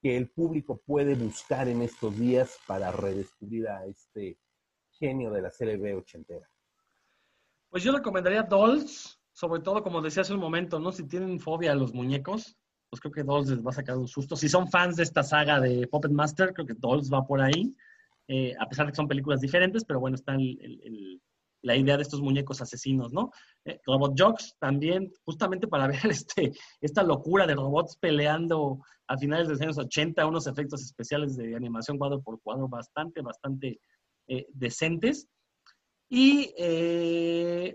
que 0.00 0.16
el 0.16 0.28
público 0.28 0.80
puede 0.86 1.14
buscar 1.14 1.68
en 1.68 1.82
estos 1.82 2.18
días 2.18 2.58
para 2.66 2.90
redescubrir 2.90 3.68
a 3.68 3.84
este 3.84 4.38
genio 4.92 5.30
de 5.30 5.42
la 5.42 5.50
serie 5.50 5.76
B 5.76 5.94
ochentera? 5.94 6.48
Pues 7.68 7.84
yo 7.84 7.92
recomendaría 7.92 8.42
Dolls, 8.42 9.20
sobre 9.32 9.60
todo 9.60 9.82
como 9.82 10.00
decía 10.00 10.22
hace 10.22 10.34
un 10.34 10.40
momento, 10.40 10.80
¿no? 10.80 10.90
Si 10.92 11.06
tienen 11.06 11.38
fobia 11.38 11.72
a 11.72 11.76
los 11.76 11.92
muñecos, 11.92 12.56
pues 12.90 13.00
creo 13.00 13.12
que 13.12 13.22
Dolls 13.22 13.48
les 13.48 13.64
va 13.64 13.70
a 13.70 13.74
sacar 13.74 13.96
un 13.96 14.08
susto. 14.08 14.34
Si 14.34 14.48
son 14.48 14.68
fans 14.68 14.96
de 14.96 15.04
esta 15.04 15.22
saga 15.22 15.60
de 15.60 15.86
Puppet 15.86 16.10
Master, 16.10 16.52
creo 16.52 16.66
que 16.66 16.74
Dolls 16.74 17.10
va 17.10 17.24
por 17.24 17.40
ahí, 17.40 17.74
eh, 18.26 18.54
a 18.58 18.68
pesar 18.68 18.86
de 18.86 18.92
que 18.92 18.96
son 18.96 19.08
películas 19.08 19.40
diferentes, 19.40 19.84
pero 19.84 20.00
bueno, 20.00 20.16
está 20.16 20.36
la 21.62 21.76
idea 21.76 21.96
de 21.96 22.02
estos 22.02 22.20
muñecos 22.20 22.60
asesinos, 22.60 23.12
¿no? 23.12 23.30
Eh, 23.64 23.78
Robot 23.86 24.14
Jocks 24.18 24.56
también, 24.58 25.12
justamente 25.24 25.68
para 25.68 25.86
ver 25.88 26.04
este, 26.06 26.52
esta 26.80 27.04
locura 27.04 27.46
de 27.46 27.54
robots 27.54 27.96
peleando 27.96 28.80
a 29.06 29.16
finales 29.16 29.46
de 29.46 29.54
los 29.54 29.62
años 29.62 29.78
80, 29.78 30.26
unos 30.26 30.48
efectos 30.48 30.82
especiales 30.82 31.36
de 31.36 31.54
animación 31.54 31.96
cuadro 31.96 32.20
por 32.20 32.40
cuadro 32.40 32.68
bastante, 32.68 33.20
bastante 33.20 33.80
eh, 34.26 34.46
decentes. 34.52 35.28
Y 36.12 36.52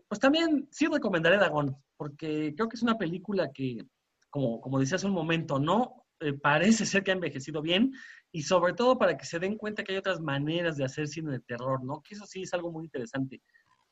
pues 0.10 0.20
también 0.20 0.68
sí 0.70 0.88
recomendaré 0.88 1.38
Dagon, 1.38 1.74
porque 1.96 2.54
creo 2.54 2.68
que 2.68 2.76
es 2.76 2.84
una 2.84 2.98
película 2.98 3.50
que 3.54 3.86
como, 4.36 4.60
como 4.60 4.80
decía 4.80 4.98
hace 4.98 5.08
un 5.08 5.14
momento, 5.14 5.60
no 5.60 6.04
eh, 6.20 6.34
parece 6.34 6.86
ser 6.86 7.06
que 7.06 7.12
ha 7.12 7.14
envejecido 7.14 7.62
bien 7.62 7.94
y 8.34 8.42
sobre 8.42 8.74
todo 8.74 8.98
para 8.98 9.16
que 9.16 9.24
se 9.24 9.40
den 9.40 9.56
cuenta 9.56 9.82
que 9.82 9.94
hay 9.94 9.98
otras 9.98 10.20
maneras 10.20 10.76
de 10.76 10.84
hacer 10.84 11.08
cine 11.08 11.32
de 11.32 11.40
terror, 11.40 11.82
¿no? 11.82 12.02
Que 12.02 12.16
eso 12.16 12.26
sí 12.26 12.42
es 12.42 12.54
algo 12.54 12.70
muy 12.70 12.84
interesante. 12.84 13.42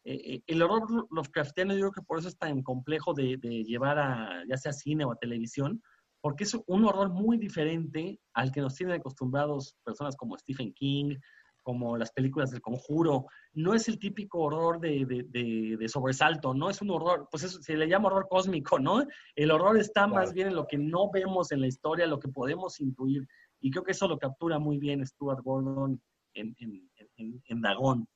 Eh, 0.04 0.34
eh, 0.34 0.44
el 0.46 0.62
horror 0.62 1.08
Lovecraftiano 1.12 1.74
yo 1.74 1.80
creo 1.80 1.92
que 1.94 2.02
por 2.02 2.20
eso 2.20 2.28
es 2.28 2.38
tan 2.38 2.62
complejo 2.62 3.14
de, 3.14 3.38
llevar 3.38 3.98
a 4.00 4.44
ya 4.46 4.58
sea 4.58 4.74
cine 4.74 5.06
o 5.06 5.14
a 5.14 5.16
televisión, 5.16 5.82
porque 6.20 6.44
es 6.44 6.58
un 6.68 6.84
horror 6.84 7.10
muy 7.10 7.38
diferente 7.38 8.20
al 8.34 8.52
que 8.52 8.60
nos 8.60 8.76
tienen 8.76 9.00
acostumbrados 9.00 9.78
personas 9.86 10.18
como 10.18 10.38
Stephen 10.38 10.74
King, 10.74 11.16
como 11.64 11.98
las 11.98 12.12
películas 12.12 12.52
del 12.52 12.62
conjuro. 12.62 13.26
No 13.54 13.74
es 13.74 13.88
el 13.88 13.98
típico 13.98 14.42
horror 14.42 14.80
de, 14.80 15.88
sobresalto, 15.88 16.54
no 16.54 16.70
es 16.70 16.82
un 16.82 16.92
horror, 16.92 17.28
pues 17.32 17.44
eso, 17.44 17.62
se 17.62 17.76
le 17.76 17.88
llama 17.88 18.10
horror 18.10 18.28
cósmico, 18.30 18.78
¿no? 18.78 19.04
El 19.36 19.52
horror 19.52 19.78
está 19.78 20.06
más 20.06 20.34
bien 20.34 20.50
en 20.50 20.56
lo 20.56 20.68
que 20.68 20.78
no 20.78 21.10
vemos 21.12 21.52
en 21.52 21.62
la 21.62 21.68
historia, 21.68 22.06
lo 22.06 22.20
que 22.20 22.28
podemos 22.28 22.80
intuir. 22.80 23.28
Y 23.60 23.72
creo 23.72 23.84
que 23.84 23.94
eso 23.94 24.08
lo 24.08 24.20
captura 24.20 24.60
muy 24.60 24.78
bien 24.78 25.06
Stuart 25.06 25.42
Gordon 25.44 26.02
en, 26.34 26.56
en, 26.60 27.42
en, 27.46 27.62
Dagón. 27.62 28.08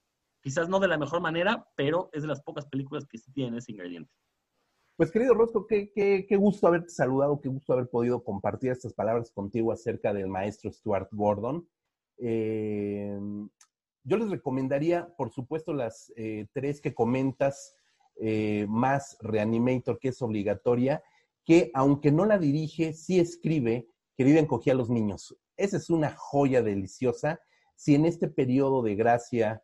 Quizás 0.42 0.70
no 0.70 0.80
de 0.80 0.88
la 0.88 0.98
mejor 0.98 1.22
manera, 1.22 1.66
pero 1.76 2.10
es 2.12 2.22
de 2.22 2.28
las 2.28 2.42
pocas 2.42 2.66
películas 2.68 3.06
que 3.06 3.18
sí 3.18 3.32
tienen 3.32 3.56
ese 3.56 3.72
ingrediente. 3.72 4.12
Pues 4.98 5.12
querido 5.12 5.36
Rosco, 5.36 5.68
qué, 5.68 5.92
qué, 5.94 6.36
gusto 6.38 6.68
haberte 6.68 6.90
saludado, 6.90 7.40
qué 7.40 7.50
gusto 7.50 7.74
haber 7.74 7.88
podido 7.88 8.24
compartir 8.24 8.72
estas 8.72 8.94
palabras 8.94 9.32
contigo 9.32 9.72
acerca 9.72 10.12
del 10.12 10.28
maestro 10.28 10.72
Stuart 10.72 11.10
Gordon. 11.12 11.68
Eh, 12.18 13.18
yo 14.04 14.18
les 14.18 14.30
recomendaría, 14.30 15.14
por 15.18 15.32
supuesto, 15.32 15.74
las 15.74 16.12
eh, 16.16 16.48
tres 16.54 16.82
que 16.82 16.94
comentas, 16.94 17.76
eh, 18.20 18.66
más 18.70 19.18
Reanimator, 19.22 20.00
que 20.00 20.10
es 20.10 20.22
obligatoria, 20.22 21.04
que 21.46 21.72
aunque 21.74 22.12
no 22.12 22.26
la 22.26 22.38
dirige, 22.38 22.94
sí 22.94 23.20
escribe 23.20 23.88
Querida 24.16 24.40
encogía 24.40 24.74
a 24.74 24.76
los 24.76 24.90
niños. 24.90 25.38
Esa 25.56 25.78
es 25.78 25.92
una 25.92 26.12
joya 26.18 26.64
deliciosa. 26.64 27.40
Si 27.76 27.94
en 27.94 28.06
este 28.06 28.28
periodo 28.28 28.82
de 28.82 28.96
gracia 28.96 29.62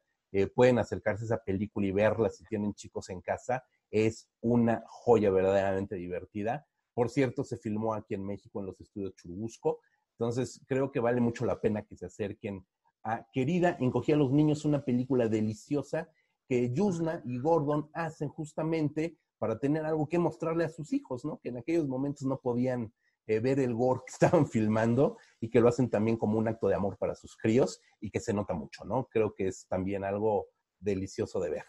pueden 0.54 0.78
acercarse 0.78 1.24
a 1.24 1.26
esa 1.26 1.44
película 1.44 1.88
y 1.88 1.92
verla 1.92 2.30
si 2.30 2.44
tienen 2.46 2.76
chicos 2.76 3.10
en 3.10 3.22
casa, 3.22 3.64
es 3.90 4.30
una 4.42 4.84
joya 4.88 5.32
verdaderamente 5.32 5.96
divertida. 5.96 6.68
Por 6.94 7.10
cierto, 7.10 7.44
se 7.44 7.58
filmó 7.58 7.94
aquí 7.94 8.14
en 8.14 8.26
México 8.26 8.60
en 8.60 8.68
los 8.68 8.80
estudios 8.80 9.16
Churubusco. 9.16 9.80
Entonces, 10.18 10.62
creo 10.68 10.92
que 10.92 11.00
vale 11.00 11.22
mucho 11.22 11.46
la 11.46 11.60
pena 11.60 11.84
que 11.84 11.96
se 11.96 12.06
acerquen 12.06 12.66
a 13.04 13.28
Querida, 13.32 13.78
Encogía 13.80 14.16
a 14.16 14.18
los 14.18 14.32
Niños, 14.32 14.66
una 14.66 14.84
película 14.84 15.28
deliciosa 15.28 16.10
que 16.48 16.72
Yusna 16.74 17.22
y 17.26 17.40
Gordon 17.40 17.90
hacen 17.94 18.30
justamente 18.30 19.18
para 19.38 19.60
tener 19.60 19.86
algo 19.86 20.08
que 20.08 20.20
mostrarle 20.20 20.64
a 20.64 20.70
sus 20.70 20.94
hijos, 20.94 21.26
¿no? 21.26 21.40
Que 21.42 21.50
en 21.50 21.58
aquellos 21.58 21.88
momentos 21.88 22.26
no 22.28 22.40
podían 22.40 22.94
eh, 23.28 23.40
ver 23.40 23.60
el 23.60 23.74
gore 23.74 24.02
que 24.06 24.14
estaban 24.14 24.48
filmando 24.48 25.18
y 25.40 25.50
que 25.50 25.60
lo 25.60 25.68
hacen 25.68 25.90
también 25.90 26.18
como 26.18 26.38
un 26.38 26.48
acto 26.48 26.68
de 26.68 26.76
amor 26.76 26.98
para 26.98 27.16
sus 27.16 27.36
críos 27.36 27.82
y 28.00 28.10
que 28.10 28.20
se 28.20 28.34
nota 28.34 28.54
mucho, 28.54 28.86
¿no? 28.86 29.08
Creo 29.12 29.34
que 29.34 29.48
es 29.48 29.68
también 29.68 30.04
algo 30.04 30.48
delicioso 30.80 31.40
de 31.40 31.50
ver. 31.50 31.66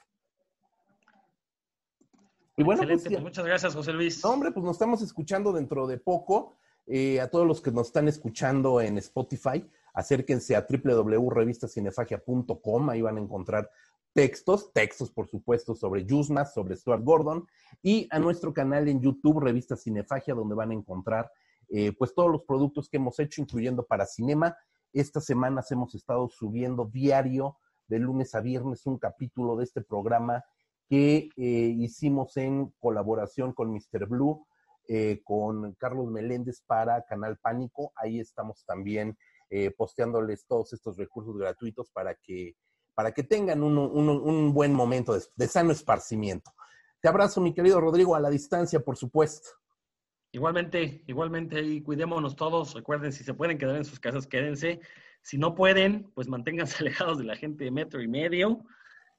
Y 2.57 2.63
bueno, 2.63 2.83
pues, 2.87 3.03
pues, 3.09 3.21
muchas 3.21 3.45
gracias, 3.45 3.75
José 3.75 3.93
Luis. 3.93 4.25
hombre, 4.25 4.53
pues 4.53 4.65
nos 4.65 4.77
estamos 4.77 5.03
escuchando 5.03 5.53
dentro 5.53 5.89
de 5.89 5.99
poco. 5.99 6.57
Eh, 6.87 7.21
a 7.21 7.29
todos 7.29 7.47
los 7.47 7.61
que 7.61 7.71
nos 7.73 7.89
están 7.89 8.09
escuchando 8.09 8.81
en 8.81 8.97
Spotify, 8.99 9.63
acérquense 9.95 10.57
a 10.57 10.67
www.revistacinefagia.com, 10.69 12.91
ahí 12.91 13.01
van 13.01 13.17
a 13.17 13.21
encontrar 13.21 13.71
textos, 14.13 14.73
textos 14.73 15.11
por 15.11 15.27
supuesto 15.27 15.75
sobre 15.75 16.05
Yusma, 16.05 16.45
sobre 16.45 16.77
Stuart 16.77 17.03
Gordon, 17.03 17.47
y 17.83 18.07
a 18.11 18.19
nuestro 18.19 18.53
canal 18.53 18.89
en 18.89 19.01
YouTube, 19.01 19.41
Revista 19.41 19.77
Cinefagia, 19.77 20.35
donde 20.35 20.55
van 20.55 20.71
a 20.71 20.75
encontrar 20.75 21.33
eh, 21.69 21.93
pues 21.93 22.15
todos 22.15 22.31
los 22.31 22.43
productos 22.43 22.89
que 22.89 22.99
hemos 22.99 23.19
hecho, 23.19 23.41
incluyendo 23.41 23.85
para 23.85 24.07
cinema. 24.07 24.57
Estas 24.93 25.25
semanas 25.25 25.71
hemos 25.73 25.95
estado 25.95 26.29
subiendo 26.29 26.85
diario, 26.85 27.57
de 27.89 27.99
lunes 27.99 28.35
a 28.35 28.41
viernes, 28.41 28.87
un 28.87 28.99
capítulo 28.99 29.57
de 29.57 29.65
este 29.65 29.83
programa 29.83 30.45
que 30.89 31.31
eh, 31.37 31.75
hicimos 31.79 32.37
en 32.37 32.73
colaboración 32.79 33.53
con 33.53 33.73
Mr. 33.73 34.07
Blue, 34.07 34.47
eh, 34.89 35.23
con 35.25 35.73
Carlos 35.75 36.11
Meléndez 36.11 36.63
para 36.67 37.05
Canal 37.05 37.39
Pánico. 37.39 37.93
Ahí 37.97 38.21
estamos 38.21 38.65
también 38.65 39.17
eh, 39.51 39.71
posteándoles 39.71 40.47
todos 40.47 40.73
estos 40.73 40.97
recursos 40.97 41.37
gratuitos 41.37 41.91
para 41.91 42.15
que, 42.15 42.57
para 42.95 43.13
que 43.13 43.23
tengan 43.23 43.63
un, 43.63 44.53
buen 44.55 44.73
momento 44.73 45.19
de, 45.37 45.47
sano 45.47 45.73
esparcimiento. 45.73 46.51
Te 47.01 47.09
abrazo, 47.09 47.41
mi 47.41 47.53
querido 47.55 47.81
Rodrigo, 47.81 48.15
a 48.15 48.21
la 48.21 48.31
distancia, 48.31 48.81
por 48.81 48.97
supuesto. 48.97 49.49
Igualmente, 50.33 51.05
igualmente, 51.07 51.63
y 51.63 51.83
cuidémonos 51.83 52.35
todos. 52.35 52.75
Recuerden, 52.75 53.13
si 53.13 53.23
se 53.23 53.35
pueden 53.35 53.59
quedar 53.59 53.77
en 53.77 53.85
sus 53.85 54.01
casas, 54.01 54.27
quédense. 54.27 54.81
Si 55.23 55.39
no 55.39 55.55
pueden, 55.55 56.11
pues 56.15 56.29
manténganse 56.29 56.77
alejados 56.81 57.19
de 57.19 57.25
la 57.25 57.37
gente 57.37 57.65
de 57.65 57.71
metro 57.71 58.03
y 58.03 58.09
medio. 58.09 58.65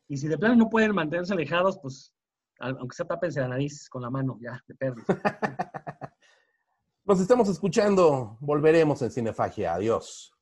Y 0.07 0.17
si 0.17 0.27
de 0.27 0.37
plano 0.37 0.55
no 0.55 0.69
pueden 0.69 0.93
mantenerse 0.93 1.33
alejados, 1.33 1.79
pues 1.81 2.14
aunque 2.59 2.95
sea 2.95 3.05
tápense 3.05 3.39
la 3.39 3.49
nariz 3.49 3.89
con 3.89 4.01
la 4.01 4.09
mano, 4.09 4.37
ya, 4.41 4.61
de 4.67 4.75
perro. 4.75 5.03
Nos 7.05 7.19
estamos 7.19 7.47
escuchando. 7.49 8.37
Volveremos 8.39 9.01
en 9.01 9.11
Cinefagia. 9.11 9.75
Adiós. 9.75 10.34